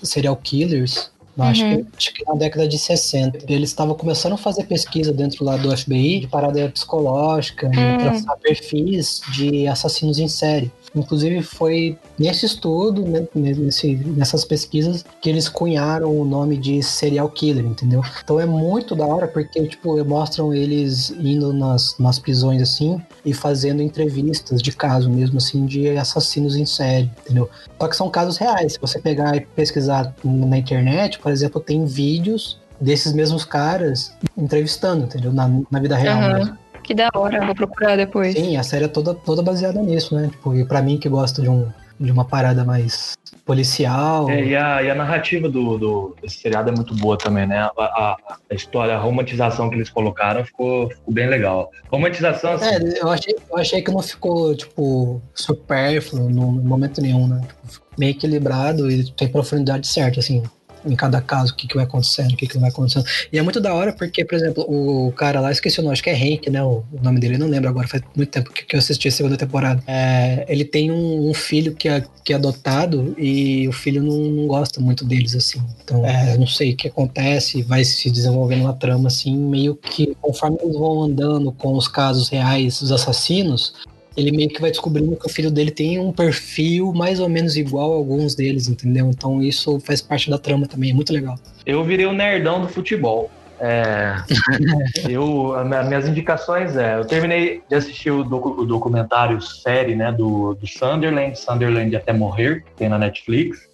serial 0.01 0.35
killers. 0.35 1.11
Eu 1.35 1.43
Acho, 1.45 1.63
Uhum. 1.65 1.77
que, 1.83 1.87
acho 1.97 2.13
que 2.13 2.23
na 2.25 2.35
década 2.35 2.67
de 2.67 2.77
60. 2.77 3.39
Eles 3.51 3.69
estavam 3.71 3.95
começando 3.95 4.33
a 4.33 4.37
fazer 4.37 4.65
pesquisa 4.65 5.11
dentro 5.11 5.43
lá 5.43 5.57
do 5.57 5.75
FBI 5.75 6.19
de 6.19 6.27
parada 6.27 6.69
psicológica, 6.69 7.67
Hum. 7.67 7.71
e 7.71 7.97
traçar 7.97 8.37
perfis 8.37 9.19
de 9.35 9.67
assassinos 9.67 10.19
em 10.19 10.27
série. 10.27 10.71
Inclusive 10.95 11.41
foi 11.41 11.97
nesse 12.17 12.45
estudo, 12.45 13.03
né, 13.03 13.25
nesse, 13.33 13.95
nessas 13.95 14.45
pesquisas, 14.45 15.03
que 15.21 15.29
eles 15.29 15.49
cunharam 15.49 16.15
o 16.15 16.25
nome 16.25 16.57
de 16.57 16.81
serial 16.83 17.29
killer, 17.29 17.65
entendeu? 17.65 18.03
Então 18.23 18.39
é 18.39 18.45
muito 18.45 18.95
da 18.95 19.05
hora 19.05 19.27
porque, 19.27 19.67
tipo, 19.67 20.03
mostram 20.05 20.53
eles 20.53 21.09
indo 21.11 21.51
nas, 21.51 21.97
nas 21.97 22.19
prisões 22.19 22.61
assim 22.61 23.01
e 23.25 23.33
fazendo 23.33 23.81
entrevistas 23.81 24.61
de 24.61 24.71
caso 24.71 25.09
mesmo, 25.09 25.37
assim, 25.37 25.65
de 25.65 25.89
assassinos 25.89 26.55
em 26.55 26.65
série, 26.65 27.09
entendeu? 27.23 27.49
Só 27.79 27.87
que 27.87 27.95
são 27.95 28.09
casos 28.09 28.37
reais. 28.37 28.73
Se 28.73 28.79
você 28.79 28.99
pegar 28.99 29.35
e 29.35 29.41
pesquisar 29.41 30.13
na 30.23 30.57
internet, 30.57 31.19
por 31.19 31.31
exemplo, 31.31 31.59
tem 31.59 31.85
vídeos 31.85 32.59
desses 32.79 33.13
mesmos 33.13 33.45
caras 33.45 34.13
entrevistando, 34.37 35.05
entendeu? 35.05 35.31
Na, 35.31 35.49
na 35.69 35.79
vida 35.79 35.95
real 35.95 36.19
Aham. 36.19 36.33
mesmo. 36.33 36.62
Que 36.83 36.93
da 36.93 37.09
hora, 37.13 37.45
vou 37.45 37.55
procurar 37.55 37.95
depois. 37.95 38.33
Sim, 38.33 38.57
a 38.57 38.63
série 38.63 38.85
é 38.85 38.87
toda, 38.87 39.13
toda 39.13 39.41
baseada 39.41 39.81
nisso, 39.81 40.13
né? 40.15 40.27
Tipo, 40.29 40.53
e 40.55 40.65
pra 40.65 40.81
mim 40.81 40.97
que 40.97 41.07
gosta 41.07 41.41
de, 41.41 41.49
um, 41.49 41.67
de 41.99 42.11
uma 42.11 42.25
parada 42.25 42.65
mais 42.65 43.13
policial. 43.45 44.29
É, 44.29 44.43
e, 44.43 44.55
a, 44.55 44.83
e 44.83 44.89
a 44.89 44.95
narrativa 44.95 45.49
do, 45.49 45.77
do, 45.77 46.15
desse 46.21 46.37
seriado 46.37 46.69
é 46.69 46.73
muito 46.73 46.95
boa 46.95 47.17
também, 47.17 47.47
né? 47.47 47.59
A, 47.59 47.71
a, 47.77 48.17
a 48.49 48.53
história, 48.53 48.95
a 48.95 48.99
romantização 48.99 49.69
que 49.69 49.75
eles 49.75 49.89
colocaram 49.89 50.43
ficou, 50.45 50.89
ficou 50.89 51.13
bem 51.13 51.27
legal. 51.27 51.69
Romantização, 51.91 52.53
assim, 52.53 52.65
É, 52.65 53.01
eu 53.01 53.09
achei, 53.09 53.35
eu 53.49 53.57
achei 53.57 53.81
que 53.81 53.91
não 53.91 54.01
ficou, 54.01 54.55
tipo, 54.55 55.21
supérfluo 55.33 56.29
no 56.29 56.51
momento 56.51 57.01
nenhum, 57.01 57.27
né? 57.27 57.41
Tipo, 57.47 57.67
ficou 57.67 57.87
meio 57.97 58.11
equilibrado 58.11 58.89
e 58.89 59.11
tem 59.11 59.27
profundidade 59.27 59.87
certa, 59.87 60.19
assim, 60.19 60.43
em 60.85 60.95
cada 60.95 61.21
caso, 61.21 61.53
o 61.53 61.55
que, 61.55 61.67
que 61.67 61.75
vai 61.75 61.85
acontecendo, 61.85 62.33
o 62.33 62.37
que, 62.37 62.47
que 62.47 62.55
não 62.55 62.61
vai 62.61 62.69
acontecendo. 62.69 63.05
E 63.31 63.37
é 63.37 63.41
muito 63.41 63.59
da 63.59 63.73
hora 63.73 63.93
porque, 63.93 64.25
por 64.25 64.35
exemplo, 64.35 64.65
o 64.67 65.11
cara 65.13 65.39
lá, 65.39 65.51
esqueci 65.51 65.79
o 65.79 65.83
nome, 65.83 65.93
acho 65.93 66.03
que 66.03 66.09
é 66.09 66.13
Hank, 66.13 66.49
né? 66.49 66.63
O, 66.63 66.83
o 66.91 66.99
nome 67.01 67.19
dele, 67.19 67.35
eu 67.35 67.39
não 67.39 67.47
lembro 67.47 67.69
agora, 67.69 67.87
faz 67.87 68.03
muito 68.15 68.29
tempo 68.29 68.51
que, 68.51 68.65
que 68.65 68.75
eu 68.75 68.79
assisti 68.79 69.07
a 69.07 69.11
segunda 69.11 69.37
temporada. 69.37 69.83
É, 69.87 70.45
ele 70.47 70.65
tem 70.65 70.91
um, 70.91 71.29
um 71.29 71.33
filho 71.33 71.73
que 71.75 71.87
é, 71.87 72.03
que 72.23 72.33
é 72.33 72.35
adotado 72.35 73.13
e 73.17 73.67
o 73.67 73.71
filho 73.71 74.01
não, 74.01 74.17
não 74.17 74.47
gosta 74.47 74.79
muito 74.79 75.05
deles, 75.05 75.35
assim. 75.35 75.61
Então, 75.83 76.05
é, 76.05 76.37
não 76.37 76.47
sei 76.47 76.73
o 76.73 76.75
que 76.75 76.87
acontece, 76.87 77.61
vai 77.61 77.83
se 77.83 78.09
desenvolvendo 78.09 78.61
uma 78.61 78.73
trama, 78.73 79.07
assim, 79.07 79.35
meio 79.35 79.75
que 79.75 80.15
conforme 80.21 80.57
eles 80.61 80.75
vão 80.75 81.03
andando 81.03 81.51
com 81.51 81.75
os 81.75 81.87
casos 81.87 82.29
reais 82.29 82.79
dos 82.79 82.91
assassinos, 82.91 83.73
ele 84.15 84.31
meio 84.31 84.49
que 84.49 84.61
vai 84.61 84.69
descobrindo 84.71 85.15
que 85.15 85.25
o 85.25 85.29
filho 85.29 85.49
dele 85.51 85.71
tem 85.71 85.99
um 85.99 86.11
perfil 86.11 86.93
mais 86.93 87.19
ou 87.19 87.27
menos 87.29 87.55
igual 87.55 87.91
a 87.93 87.95
alguns 87.95 88.35
deles, 88.35 88.67
entendeu? 88.67 89.09
Então 89.09 89.41
isso 89.41 89.79
faz 89.79 90.01
parte 90.01 90.29
da 90.29 90.37
trama 90.37 90.67
também, 90.67 90.91
é 90.91 90.93
muito 90.93 91.11
legal. 91.13 91.35
eu 91.65 91.83
virei 91.83 92.05
o 92.05 92.13
nerdão 92.13 92.61
do 92.61 92.67
futebol. 92.67 93.29
É, 93.59 94.15
eu, 95.09 95.55
a 95.55 95.63
minha- 95.63 95.83
minhas 95.83 96.07
indicações 96.07 96.75
é, 96.75 96.95
eu 96.97 97.05
terminei 97.05 97.61
de 97.69 97.75
assistir 97.75 98.11
o, 98.11 98.23
docu- 98.23 98.59
o 98.61 98.65
documentário 98.65 99.39
série, 99.41 99.95
né, 99.95 100.11
do, 100.11 100.53
do 100.55 100.67
Sunderland, 100.67 101.39
Sunderland 101.39 101.95
até 101.95 102.11
morrer, 102.11 102.63
que 102.63 102.71
tem 102.75 102.89
na 102.89 102.97
Netflix. 102.99 103.69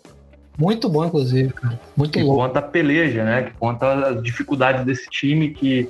Muito 0.58 0.90
bom, 0.90 1.06
inclusive, 1.06 1.54
cara. 1.54 1.80
Muito 1.96 2.12
que 2.12 2.22
louco. 2.22 2.42
conta 2.44 2.60
a 2.60 2.62
peleja, 2.62 3.24
né? 3.24 3.44
Que 3.44 3.52
conta 3.58 4.10
as 4.10 4.22
dificuldades 4.22 4.86
desse 4.86 5.10
time 5.10 5.52
que 5.52 5.90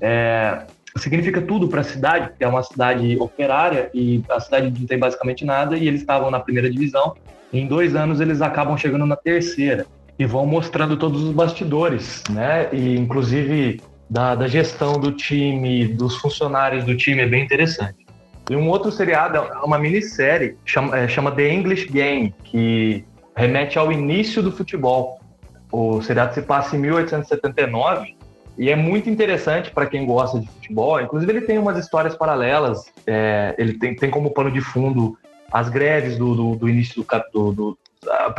é, 0.00 0.62
significa 0.96 1.40
tudo 1.40 1.68
para 1.68 1.80
a 1.80 1.84
cidade, 1.84 2.28
porque 2.28 2.44
é 2.44 2.48
uma 2.48 2.62
cidade 2.62 3.16
operária 3.18 3.90
e 3.94 4.22
a 4.28 4.40
cidade 4.40 4.70
não 4.78 4.86
tem 4.86 4.98
basicamente 4.98 5.44
nada 5.44 5.76
e 5.76 5.86
eles 5.86 6.00
estavam 6.00 6.30
na 6.30 6.40
primeira 6.40 6.70
divisão. 6.70 7.14
Em 7.52 7.66
dois 7.66 7.94
anos 7.94 8.20
eles 8.20 8.40
acabam 8.40 8.76
chegando 8.76 9.06
na 9.06 9.16
terceira 9.16 9.86
e 10.18 10.26
vão 10.26 10.46
mostrando 10.46 10.96
todos 10.96 11.22
os 11.22 11.32
bastidores, 11.32 12.22
né? 12.30 12.68
E 12.72 12.96
inclusive 12.96 13.80
da, 14.08 14.34
da 14.34 14.48
gestão 14.48 14.94
do 14.94 15.12
time, 15.12 15.86
dos 15.86 16.16
funcionários 16.16 16.84
do 16.84 16.96
time 16.96 17.22
é 17.22 17.26
bem 17.26 17.44
interessante. 17.44 18.06
E 18.50 18.56
um 18.56 18.68
outro 18.68 18.90
seriado 18.90 19.36
é 19.36 19.64
uma 19.64 19.78
minissérie 19.78 20.56
chama, 20.64 20.98
é, 20.98 21.06
chama 21.06 21.30
The 21.30 21.52
English 21.52 21.86
Game, 21.88 22.34
que 22.42 23.04
remete 23.36 23.78
ao 23.78 23.92
início 23.92 24.42
do 24.42 24.50
futebol. 24.50 25.20
O 25.70 26.02
seriado 26.02 26.34
se 26.34 26.42
passa 26.42 26.74
em 26.74 26.80
1879 26.80 28.19
e 28.60 28.68
é 28.68 28.76
muito 28.76 29.08
interessante 29.08 29.70
para 29.70 29.86
quem 29.86 30.04
gosta 30.04 30.38
de 30.38 30.46
futebol. 30.46 31.00
Inclusive, 31.00 31.32
ele 31.32 31.40
tem 31.40 31.56
umas 31.56 31.78
histórias 31.78 32.14
paralelas. 32.14 32.92
é, 33.06 33.54
ele 33.56 33.78
tem, 33.78 33.96
tem 33.96 34.10
como 34.10 34.30
pano 34.32 34.50
de 34.50 34.60
fundo 34.60 35.16
as 35.50 35.70
greves 35.70 36.18
do, 36.18 36.34
do, 36.34 36.56
do 36.56 36.68
início 36.68 37.02
do, 37.32 37.52
do, 37.52 37.52
do 37.52 37.78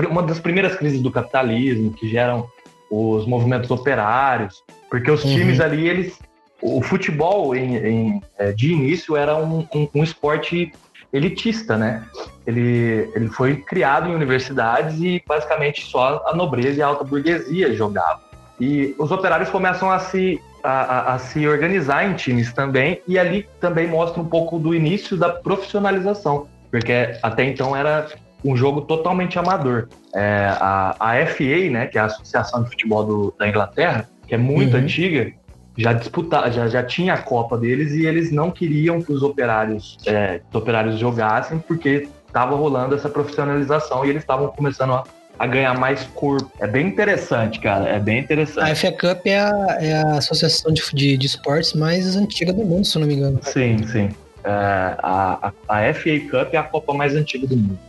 uma 0.07 0.21
das 0.21 0.39
primeiras 0.39 0.75
crises 0.75 1.01
do 1.01 1.11
capitalismo 1.11 1.91
que 1.93 2.07
geram 2.07 2.47
os 2.91 3.25
movimentos 3.25 3.71
operários, 3.71 4.63
porque 4.91 5.09
os 5.09 5.23
Uhum. 5.23 5.33
times 5.33 5.59
ali 5.59 5.89
eles 5.89 6.19
o 6.61 6.83
futebol 6.83 7.55
em, 7.55 7.75
em, 7.77 8.21
é, 8.37 8.51
de 8.51 8.71
início 8.71 9.17
era 9.17 9.35
um, 9.35 9.67
um, 9.73 9.87
um 9.95 10.03
esporte 10.03 10.71
elitista, 11.11 11.75
né? 11.75 12.05
Ele, 12.45 13.09
ele 13.15 13.27
foi 13.29 13.55
criado 13.55 14.07
em 14.07 14.13
universidades 14.13 15.01
e 15.01 15.19
basicamente 15.27 15.83
só 15.83 16.23
a 16.27 16.35
nobreza 16.35 16.79
e 16.79 16.83
a 16.83 16.87
alta 16.87 17.03
burguesia 17.03 17.73
jogavam. 17.73 18.30
E 18.61 18.95
os 18.99 19.11
operários 19.11 19.49
começam 19.49 19.89
a 19.89 19.97
se, 19.97 20.39
a, 20.63 20.69
a- 20.69 21.13
a 21.15 21.17
se 21.19 21.47
organizar 21.47 22.07
em 22.07 22.13
times 22.13 22.53
também, 22.53 23.01
e 23.07 23.17
ali 23.17 23.47
também 23.59 23.87
mostra 23.87 24.21
um 24.21 24.25
pouco 24.25 24.59
do 24.59 24.75
início 24.75 25.17
da 25.17 25.29
profissionalização, 25.29 26.47
porque 26.69 27.17
até 27.23 27.43
então 27.43 27.75
era 27.75 28.07
um 28.45 28.55
jogo 28.55 28.81
totalmente 28.81 29.39
amador. 29.39 29.87
É, 30.13 30.47
a, 30.59 30.95
a 30.99 31.25
FA, 31.25 31.69
né, 31.71 31.87
que 31.87 31.97
é 31.97 32.01
a 32.01 32.05
Associação 32.05 32.63
de 32.63 32.69
Futebol 32.69 33.03
do- 33.03 33.33
da 33.39 33.47
Inglaterra, 33.49 34.07
que 34.27 34.35
é 34.35 34.37
muito 34.37 34.75
Uhum. 34.77 34.83
antiga, 34.83 35.31
já 35.77 35.93
disputava, 35.93 36.51
já, 36.51 36.67
já 36.67 36.83
tinha 36.83 37.13
a 37.13 37.17
Copa 37.17 37.57
deles 37.57 37.93
e 37.93 38.05
eles 38.05 38.31
não 38.31 38.51
queriam 38.51 39.01
que 39.01 39.11
os 39.11 39.23
operários, 39.23 39.97
é, 40.05 40.41
os 40.53 40.61
operários 40.61 40.99
jogassem 40.99 41.59
porque 41.59 42.09
estava 42.27 42.55
rolando 42.55 42.93
essa 42.93 43.09
profissionalização 43.09 44.05
e 44.05 44.09
eles 44.09 44.21
estavam 44.21 44.49
começando 44.49 44.93
a, 44.93 45.03
a 45.41 45.47
ganhar 45.47 45.73
mais 45.73 46.03
corpo. 46.13 46.51
É 46.59 46.67
bem 46.67 46.87
interessante, 46.87 47.59
cara. 47.59 47.89
É 47.89 47.99
bem 47.99 48.17
A 48.17 48.19
interessante. 48.19 48.75
FA 48.75 48.91
Cup 48.91 49.25
é 49.25 49.39
a, 49.39 49.77
é 49.79 49.93
a 49.93 50.17
associação 50.17 50.71
de, 50.71 50.83
de, 50.93 51.17
de 51.17 51.25
esportes 51.25 51.73
mais 51.73 52.15
antiga 52.15 52.53
do 52.53 52.63
mundo, 52.63 52.85
se 52.85 52.99
não 52.99 53.07
me 53.07 53.15
engano. 53.15 53.39
Sim, 53.41 53.83
sim. 53.87 54.11
É, 54.43 54.49
a, 54.51 55.51
a, 55.67 55.79
a 55.79 55.93
FA 55.95 56.19
Cup 56.29 56.53
é 56.53 56.57
a 56.57 56.63
Copa 56.63 56.93
mais 56.93 57.15
antiga 57.15 57.47
do 57.47 57.57
mundo. 57.57 57.79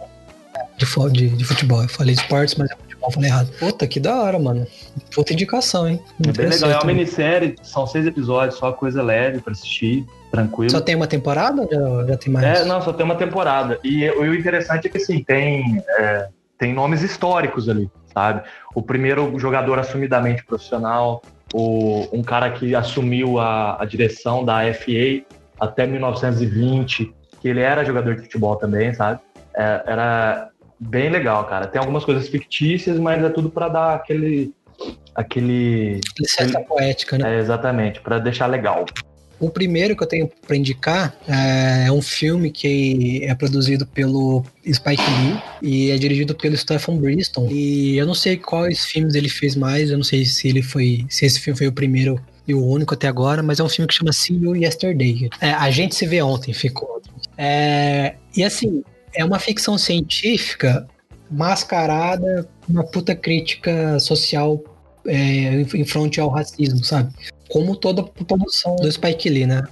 De, 0.78 1.10
de, 1.12 1.28
de 1.36 1.44
futebol. 1.44 1.82
Eu 1.82 1.90
falei 1.90 2.14
esportes, 2.14 2.54
mas 2.54 2.70
é 2.70 2.74
futebol, 2.74 3.10
eu 3.10 3.12
falei 3.12 3.28
errado. 3.28 3.50
Puta, 3.58 3.86
que 3.86 4.00
da 4.00 4.16
hora, 4.22 4.38
mano. 4.38 4.66
Puta 5.14 5.34
indicação, 5.34 5.86
hein? 5.86 6.00
É 6.26 6.32
bem 6.32 6.48
legal. 6.48 6.70
É 6.70 6.72
uma 6.72 6.80
também. 6.80 6.96
minissérie, 6.96 7.54
são 7.62 7.86
seis 7.86 8.06
episódios, 8.06 8.58
só 8.58 8.72
coisa 8.72 9.02
leve 9.02 9.42
pra 9.42 9.52
assistir, 9.52 10.06
tranquilo. 10.30 10.70
Só 10.70 10.80
tem 10.80 10.94
uma 10.94 11.06
temporada 11.06 11.68
já, 11.70 12.06
já 12.06 12.16
tem 12.16 12.32
mais? 12.32 12.60
É, 12.60 12.64
não, 12.64 12.80
só 12.80 12.94
tem 12.94 13.04
uma 13.04 13.16
temporada. 13.16 13.78
E 13.84 14.08
o 14.08 14.22
o 14.22 14.34
interessante 14.34 14.86
é 14.86 14.90
que, 14.90 14.96
assim, 14.96 15.22
tem, 15.22 15.82
é, 15.98 16.28
tem 16.62 16.72
nomes 16.72 17.02
históricos 17.02 17.68
ali, 17.68 17.90
sabe? 18.14 18.40
O 18.72 18.80
primeiro 18.80 19.36
jogador 19.36 19.80
assumidamente 19.80 20.44
profissional, 20.44 21.20
o, 21.52 22.06
um 22.12 22.22
cara 22.22 22.52
que 22.52 22.72
assumiu 22.72 23.40
a, 23.40 23.82
a 23.82 23.84
direção 23.84 24.44
da 24.44 24.60
FA 24.72 25.24
até 25.58 25.88
1920, 25.88 27.12
que 27.40 27.48
ele 27.48 27.58
era 27.58 27.84
jogador 27.84 28.14
de 28.14 28.22
futebol 28.22 28.54
também, 28.54 28.94
sabe? 28.94 29.18
É, 29.56 29.82
era 29.86 30.50
bem 30.78 31.10
legal, 31.10 31.44
cara. 31.46 31.66
Tem 31.66 31.80
algumas 31.80 32.04
coisas 32.04 32.28
fictícias, 32.28 32.96
mas 32.96 33.24
é 33.24 33.28
tudo 33.28 33.50
para 33.50 33.66
dar 33.68 33.94
aquele... 33.96 34.54
aquele 35.16 36.00
Licença 36.16 36.60
poética, 36.60 37.18
né? 37.18 37.34
é, 37.34 37.38
exatamente, 37.40 38.00
para 38.00 38.20
deixar 38.20 38.46
legal. 38.46 38.84
O 39.42 39.50
primeiro 39.50 39.96
que 39.96 40.04
eu 40.04 40.06
tenho 40.06 40.30
pra 40.46 40.56
indicar 40.56 41.16
é 41.26 41.90
um 41.90 42.00
filme 42.00 42.48
que 42.48 43.24
é 43.24 43.34
produzido 43.34 43.84
pelo 43.84 44.44
Spike 44.64 45.02
Lee 45.02 45.42
e 45.60 45.90
é 45.90 45.98
dirigido 45.98 46.32
pelo 46.32 46.56
Stephen 46.56 46.96
Briston. 46.96 47.48
E 47.50 47.98
eu 47.98 48.06
não 48.06 48.14
sei 48.14 48.36
quais 48.36 48.84
filmes 48.84 49.16
ele 49.16 49.28
fez 49.28 49.56
mais, 49.56 49.90
eu 49.90 49.96
não 49.96 50.04
sei 50.04 50.24
se 50.24 50.46
ele 50.46 50.62
foi, 50.62 51.04
se 51.08 51.26
esse 51.26 51.40
filme 51.40 51.58
foi 51.58 51.66
o 51.66 51.72
primeiro 51.72 52.24
e 52.46 52.54
o 52.54 52.64
único 52.64 52.94
até 52.94 53.08
agora, 53.08 53.42
mas 53.42 53.58
é 53.58 53.64
um 53.64 53.68
filme 53.68 53.88
que 53.88 53.94
chama 53.94 54.12
See 54.12 54.36
You 54.36 54.54
Yesterday. 54.54 55.28
É, 55.40 55.50
a 55.50 55.72
gente 55.72 55.96
se 55.96 56.06
vê 56.06 56.22
ontem, 56.22 56.54
ficou. 56.54 57.02
É, 57.36 58.14
e 58.36 58.44
assim, 58.44 58.84
é 59.12 59.24
uma 59.24 59.40
ficção 59.40 59.76
científica 59.76 60.86
mascarada, 61.28 62.48
uma 62.68 62.84
puta 62.84 63.12
crítica 63.12 63.98
social 63.98 64.62
é, 65.04 65.62
em 65.74 65.84
fronte 65.84 66.20
ao 66.20 66.28
racismo, 66.28 66.84
sabe? 66.84 67.12
Como 67.52 67.76
toda 67.76 68.02
produção 68.02 68.74
do 68.76 68.90
Spike 68.90 69.28
Lee, 69.28 69.46
né? 69.46 69.62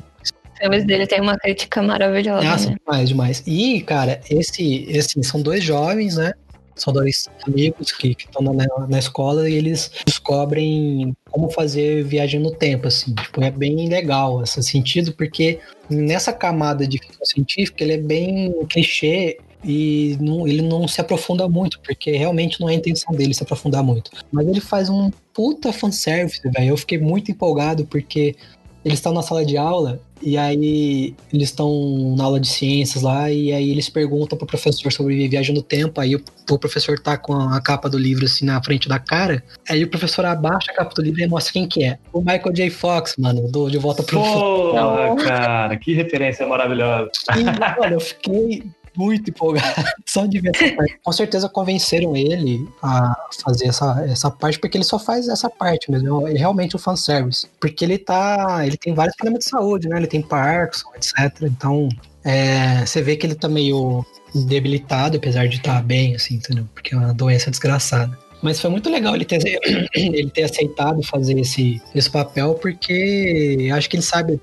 filmes 0.61 0.85
dele 0.85 1.07
tem 1.07 1.21
uma 1.21 1.39
crítica 1.39 1.83
maravilhosa. 1.83 2.45
Nossa, 2.45 2.71
né? 2.71 2.77
demais, 2.85 3.09
demais. 3.09 3.43
E, 3.47 3.81
cara, 3.81 4.21
esse, 4.31 4.87
assim, 4.97 5.23
são 5.23 5.41
dois 5.41 5.65
jovens, 5.65 6.17
né? 6.17 6.33
São 6.77 6.93
dois 6.93 7.29
amigos 7.47 7.93
que 7.93 8.17
estão 8.19 8.43
na, 8.43 8.67
na 8.89 8.99
escola 8.99 9.49
e 9.49 9.55
eles 9.55 9.91
descobrem 10.07 11.15
como 11.31 11.51
fazer 11.51 12.05
viagem 12.05 12.41
no 12.41 12.51
tempo, 12.51 12.89
assim. 12.89 13.15
Tipo, 13.15 13.43
é 13.43 13.51
bem 13.51 13.89
legal 13.89 14.43
esse 14.43 14.63
sentido, 14.63 15.13
porque 15.13 15.59
nessa 15.91 16.33
camada 16.33 16.87
de 16.87 16.99
ficção 16.99 17.25
científica 17.25 17.85
ele 17.85 17.95
é 17.95 17.99
bem 17.99 18.55
clichê 18.69 19.39
e 19.65 20.17
não, 20.21 20.47
ele 20.47 20.63
não 20.63 20.89
se 20.89 21.01
aprofunda 21.01 21.49
muito, 21.49 21.81
porque 21.81 22.13
realmente 22.13 22.61
não 22.61 22.69
é 22.69 22.73
a 22.73 22.77
intenção 22.77 23.15
dele 23.15 23.35
se 23.35 23.43
aprofundar 23.43 23.83
muito. 23.83 24.11
Mas 24.33 24.47
ele 24.47 24.61
faz 24.61 24.89
um 24.89 25.11
puta 25.33 25.73
fanservice, 25.73 26.41
velho. 26.45 26.71
Eu 26.71 26.77
fiquei 26.77 26.99
muito 26.99 27.31
empolgado 27.31 27.85
porque 27.85 28.37
eles 28.85 28.99
estão 28.99 29.13
na 29.13 29.23
sala 29.23 29.45
de 29.45 29.57
aula 29.57 30.01
e 30.23 30.37
aí 30.37 31.15
eles 31.33 31.49
estão 31.49 32.15
na 32.17 32.25
aula 32.25 32.41
de 32.41 32.49
ciências 32.49 33.03
lá 33.03 33.31
e 33.31 33.53
aí 33.53 33.71
eles 33.71 33.89
perguntam 33.89 34.37
pro 34.37 34.47
professor 34.47 34.91
sobre 34.93 35.29
viagem 35.29 35.55
no 35.55 35.63
tempo, 35.63 36.01
aí 36.01 36.15
o, 36.15 36.23
o, 36.51 36.59
professor 36.59 36.99
tá 36.99 37.17
com 37.17 37.35
a 37.35 37.61
capa 37.61 37.89
do 37.89 37.99
livro 37.99 38.25
assim 38.25 38.45
na 38.45 38.63
frente 38.63 38.89
da 38.89 38.99
cara, 38.99 39.43
aí 39.69 39.83
o 39.83 39.89
professor 39.89 40.25
abaixa 40.25 40.73
a 40.73 40.75
capa 40.75 40.95
do 40.95 41.03
livro 41.03 41.21
e 41.21 41.27
mostra 41.27 41.53
quem 41.53 41.67
que 41.67 41.85
é. 41.85 41.99
O 42.13 42.21
Michael 42.21 42.53
J. 42.53 42.71
Fox, 42.71 43.17
mano, 43.19 43.51
do 43.51 43.71
De 43.71 43.79
Volta 43.79 44.03
pro 44.03 44.21
Porra, 44.21 45.17
cara, 45.17 45.77
que 45.77 45.95
referência 45.95 46.47
maravilhosa. 46.47 47.11
E, 47.37 47.45
mano, 47.81 47.95
eu 47.95 48.01
fiquei 48.01 48.65
muito 48.97 49.31
empolgado 49.31 49.85
só 50.07 50.27
de 50.27 50.41
ver 50.41 50.53
essa 50.55 50.71
parte. 50.77 50.99
Com 51.03 51.13
certeza 51.13 51.49
convenceram 51.49 52.17
ele 52.17 52.69
a 52.83 53.15
fazer 53.43 53.67
essa, 53.69 54.05
essa 54.09 54.31
parte, 54.31 54.59
porque 54.59 54.77
ele 54.77 54.85
só 54.85 54.99
faz 54.99 55.29
essa 55.29 55.49
parte 55.49 55.91
mesmo. 55.91 56.27
Ele 56.27 56.37
é 56.37 56.41
realmente 56.41 56.77
um 56.77 56.79
fanservice. 56.79 57.49
Porque 57.61 57.85
ele 57.85 57.99
tá. 57.99 58.67
Ele 58.67 58.77
tem 58.77 58.95
vários 58.95 59.17
problemas 59.17 59.45
de 59.45 59.51
saúde, 59.51 59.89
né? 59.89 59.97
Ele 59.97 60.07
tem 60.07 60.23
Parkinson, 60.23 60.89
etc. 60.97 61.43
Então, 61.43 61.89
é, 62.25 62.85
você 62.85 63.03
vê 63.03 63.17
que 63.17 63.27
ele 63.27 63.35
tá 63.35 63.49
meio 63.49 64.05
debilitado, 64.35 65.17
apesar 65.17 65.49
de 65.49 65.57
estar 65.57 65.77
tá 65.77 65.83
bem, 65.83 66.15
assim, 66.15 66.35
entendeu? 66.35 66.67
Porque 66.75 66.95
é 66.95 66.99
uma 66.99 67.15
doença 67.15 67.51
desgraçada. 67.51 68.17
Mas 68.43 68.61
foi 68.61 68.71
muito 68.71 68.89
legal 68.89 69.15
ele 69.15 69.25
ter, 69.25 69.39
ele 69.95 70.31
ter 70.31 70.45
aceitado 70.45 71.03
fazer 71.03 71.39
esse, 71.39 71.81
esse 71.95 72.11
papel, 72.11 72.55
porque 72.55 73.71
acho 73.73 73.89
que 73.89 73.97
ele 73.97 74.03
sabe 74.03 74.41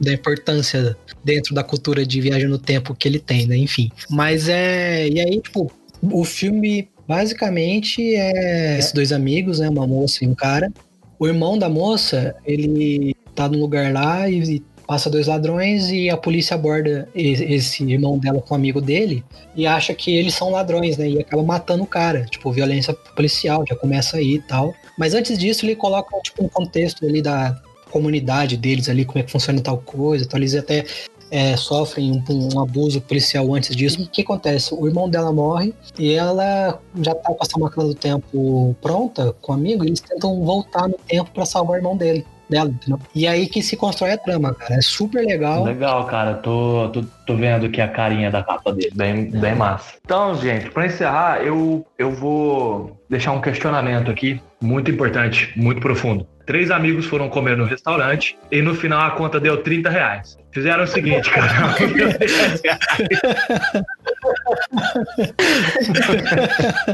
da 0.00 0.12
importância 0.12 0.96
dentro 1.22 1.54
da 1.54 1.62
cultura 1.62 2.06
de 2.06 2.20
viagem 2.20 2.48
no 2.48 2.58
tempo 2.58 2.94
que 2.94 3.08
ele 3.08 3.18
tem, 3.18 3.46
né? 3.46 3.56
Enfim. 3.56 3.90
Mas 4.10 4.48
é. 4.48 5.08
E 5.08 5.20
aí, 5.20 5.40
tipo, 5.40 5.70
o 6.02 6.24
filme 6.24 6.88
basicamente 7.06 8.14
é 8.14 8.78
esses 8.78 8.92
dois 8.92 9.12
amigos, 9.12 9.58
né? 9.58 9.68
Uma 9.68 9.86
moça 9.86 10.24
e 10.24 10.28
um 10.28 10.34
cara. 10.34 10.72
O 11.18 11.26
irmão 11.26 11.58
da 11.58 11.68
moça, 11.68 12.34
ele 12.44 13.14
tá 13.34 13.48
num 13.48 13.60
lugar 13.60 13.92
lá 13.92 14.28
e 14.28 14.62
passa 14.86 15.08
dois 15.08 15.26
ladrões 15.26 15.90
e 15.90 16.10
a 16.10 16.16
polícia 16.16 16.54
aborda 16.54 17.08
esse 17.14 17.82
irmão 17.84 18.18
dela 18.18 18.40
com 18.40 18.54
um 18.54 18.56
amigo 18.56 18.80
dele 18.80 19.24
e 19.56 19.66
acha 19.66 19.94
que 19.94 20.14
eles 20.14 20.34
são 20.34 20.50
ladrões, 20.50 20.96
né? 20.96 21.08
E 21.08 21.20
acaba 21.20 21.42
matando 21.42 21.84
o 21.84 21.86
cara. 21.86 22.26
Tipo, 22.26 22.52
violência 22.52 22.94
policial 23.16 23.64
já 23.68 23.74
começa 23.74 24.18
aí 24.18 24.34
e 24.34 24.42
tal. 24.42 24.74
Mas 24.98 25.14
antes 25.14 25.38
disso, 25.38 25.64
ele 25.64 25.74
coloca, 25.74 26.16
tipo, 26.20 26.44
um 26.44 26.48
contexto 26.48 27.04
ali 27.06 27.22
da, 27.22 27.60
comunidade 27.94 28.56
deles 28.56 28.88
ali, 28.88 29.04
como 29.04 29.20
é 29.20 29.22
que 29.22 29.30
funciona 29.30 29.60
tal 29.60 29.78
coisa, 29.78 30.24
então 30.24 30.36
eles 30.36 30.56
até 30.56 30.84
é, 31.30 31.56
sofrem 31.56 32.10
um, 32.10 32.56
um, 32.56 32.60
abuso 32.60 33.00
policial 33.00 33.54
antes 33.54 33.74
disso. 33.76 34.02
O 34.02 34.08
que 34.08 34.22
acontece? 34.22 34.74
O 34.74 34.86
irmão 34.88 35.08
dela 35.08 35.32
morre 35.32 35.72
e 35.96 36.12
ela 36.12 36.80
já 37.00 37.14
tá 37.14 37.32
com 37.32 37.38
essa 37.40 37.58
máquina 37.58 37.84
do 37.84 37.94
tempo 37.94 38.76
pronta 38.82 39.32
com 39.40 39.52
o 39.52 39.54
amigo, 39.54 39.84
eles 39.84 40.00
tentam 40.00 40.44
voltar 40.44 40.88
no 40.88 40.96
tempo 41.06 41.30
para 41.32 41.46
salvar 41.46 41.74
o 41.74 41.78
irmão 41.78 41.96
dele. 41.96 42.26
Dela, 42.46 42.68
entendeu? 42.68 43.00
E 43.14 43.26
aí 43.26 43.46
que 43.46 43.62
se 43.62 43.74
constrói 43.74 44.12
a 44.12 44.18
trama, 44.18 44.52
cara. 44.52 44.74
É 44.74 44.82
super 44.82 45.24
legal. 45.24 45.64
Legal, 45.64 46.04
cara. 46.06 46.34
Tô, 46.34 46.90
tô, 46.92 47.02
tô 47.26 47.36
vendo 47.36 47.64
aqui 47.64 47.80
a 47.80 47.88
carinha 47.88 48.30
da 48.30 48.42
capa 48.42 48.70
dele. 48.70 48.92
Bem, 48.94 49.30
é. 49.32 49.38
bem 49.38 49.54
massa. 49.54 49.94
Então, 50.04 50.34
gente, 50.34 50.70
para 50.70 50.84
encerrar, 50.84 51.42
eu, 51.42 51.86
eu 51.96 52.12
vou 52.12 53.00
deixar 53.08 53.32
um 53.32 53.40
questionamento 53.40 54.10
aqui 54.10 54.42
muito 54.60 54.90
importante, 54.90 55.54
muito 55.56 55.80
profundo. 55.80 56.26
Três 56.46 56.70
amigos 56.70 57.06
foram 57.06 57.28
comer 57.28 57.56
no 57.56 57.64
restaurante 57.64 58.36
e 58.50 58.60
no 58.60 58.74
final 58.74 59.00
a 59.00 59.12
conta 59.12 59.40
deu 59.40 59.56
30 59.56 59.88
reais. 59.88 60.36
Fizeram 60.54 60.84
o 60.84 60.86
seguinte, 60.86 61.28
cara. 61.30 61.48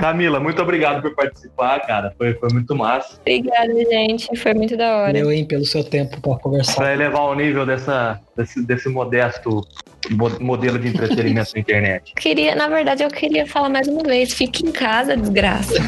Camila, 0.00 0.40
muito 0.40 0.62
obrigado 0.62 1.02
por 1.02 1.14
participar, 1.14 1.78
cara. 1.80 2.14
Foi, 2.16 2.32
foi 2.34 2.48
muito 2.54 2.74
massa. 2.74 3.18
Obrigada, 3.20 3.74
gente. 3.74 4.34
Foi 4.38 4.54
muito 4.54 4.78
da 4.78 4.96
hora. 4.96 5.18
Eu, 5.18 5.30
hein, 5.30 5.44
pelo 5.44 5.66
seu 5.66 5.84
tempo 5.84 6.18
para 6.22 6.38
conversar. 6.38 6.76
Para 6.76 6.94
elevar 6.94 7.24
o 7.24 7.34
nível 7.34 7.66
dessa, 7.66 8.18
desse, 8.34 8.64
desse 8.64 8.88
modesto 8.88 9.60
modelo 10.40 10.78
de 10.78 10.88
entretenimento 10.88 11.50
na 11.54 11.60
internet. 11.60 12.14
Queria, 12.16 12.54
na 12.54 12.68
verdade, 12.68 13.02
eu 13.02 13.10
queria 13.10 13.46
falar 13.46 13.68
mais 13.68 13.86
uma 13.86 14.02
vez: 14.02 14.32
fique 14.32 14.66
em 14.66 14.72
casa, 14.72 15.14
desgraça. 15.16 15.74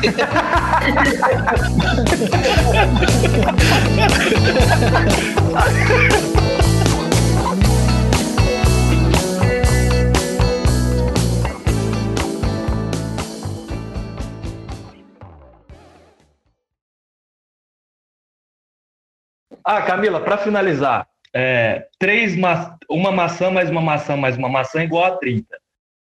Ah, 19.75 19.81
Camila, 19.81 20.21
para 20.21 20.37
finalizar, 20.37 21.07
é, 21.33 21.87
três 21.99 22.37
ma 22.37 22.77
uma 22.91 23.11
maçã 23.11 23.51
mais 23.51 23.71
uma 23.71 23.81
maçã 23.81 24.15
mais 24.15 24.37
uma 24.37 24.47
maçã 24.47 24.85
igual 24.85 25.05
a 25.07 25.17
30. 25.17 25.47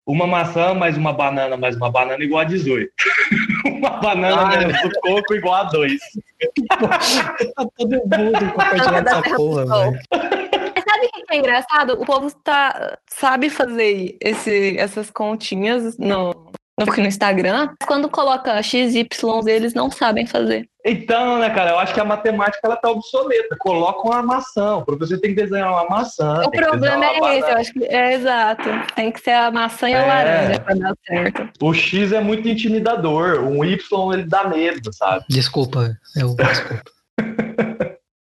Uma 0.05 0.27
maçã 0.27 0.73
mais 0.73 0.97
uma 0.97 1.13
banana 1.13 1.55
mais 1.55 1.77
uma 1.77 1.89
banana 1.89 2.21
igual 2.21 2.41
a 2.41 2.43
18. 2.43 2.91
uma 3.65 3.89
banana 4.01 4.47
Ai, 4.47 4.65
menos 4.65 4.83
o 4.83 4.91
coco 4.99 5.33
igual 5.33 5.53
a 5.53 5.63
2. 5.63 5.93
tá 7.55 7.65
todo 7.77 7.89
mundo 7.89 8.51
compartilhando 8.51 9.07
essa 9.07 9.21
porra, 9.33 9.65
velho. 9.65 9.99
Sabe 10.11 11.05
o 11.05 11.25
que 11.25 11.33
é 11.33 11.37
engraçado? 11.37 11.93
O 11.93 12.05
povo 12.05 12.35
tá, 12.43 12.97
sabe 13.07 13.49
fazer 13.49 14.17
esse, 14.19 14.77
essas 14.77 15.09
continhas 15.09 15.97
no, 15.97 16.51
no, 16.79 16.85
no 16.85 17.07
Instagram. 17.07 17.69
Quando 17.85 18.09
coloca 18.09 18.61
XY, 18.61 19.07
eles 19.47 19.73
não 19.73 19.89
sabem 19.91 20.25
fazer. 20.25 20.67
Então, 20.85 21.37
né, 21.39 21.49
cara, 21.49 21.71
eu 21.71 21.79
acho 21.79 21.93
que 21.93 21.99
a 21.99 22.05
matemática 22.05 22.59
ela 22.63 22.75
tá 22.75 22.89
obsoleta. 22.89 23.55
Coloca 23.59 24.05
uma 24.05 24.21
maçã. 24.21 24.75
O 24.75 24.85
professor 24.85 25.17
tem 25.19 25.33
que 25.33 25.41
desenhar 25.41 25.71
uma 25.71 25.87
maçã. 25.87 26.41
O 26.43 26.51
problema 26.51 27.05
é 27.05 27.39
esse, 27.39 27.49
eu 27.49 27.57
acho 27.57 27.73
que 27.73 27.85
é 27.85 28.13
exato. 28.13 28.69
Tem 28.95 29.11
que 29.11 29.21
ser 29.21 29.31
a 29.31 29.49
maçã 29.49 29.89
e 29.89 29.93
a 29.93 29.99
é. 29.99 30.05
laranja 30.05 30.59
pra 30.59 30.75
dar 30.75 30.93
certo. 31.07 31.49
O 31.61 31.73
X 31.73 32.11
é 32.11 32.19
muito 32.19 32.47
intimidador. 32.49 33.39
O 33.39 33.63
Y 33.63 34.13
ele 34.13 34.23
dá 34.23 34.43
medo, 34.49 34.91
sabe? 34.91 35.23
Desculpa, 35.29 35.95
eu 36.17 36.35
desculpa. 36.35 36.83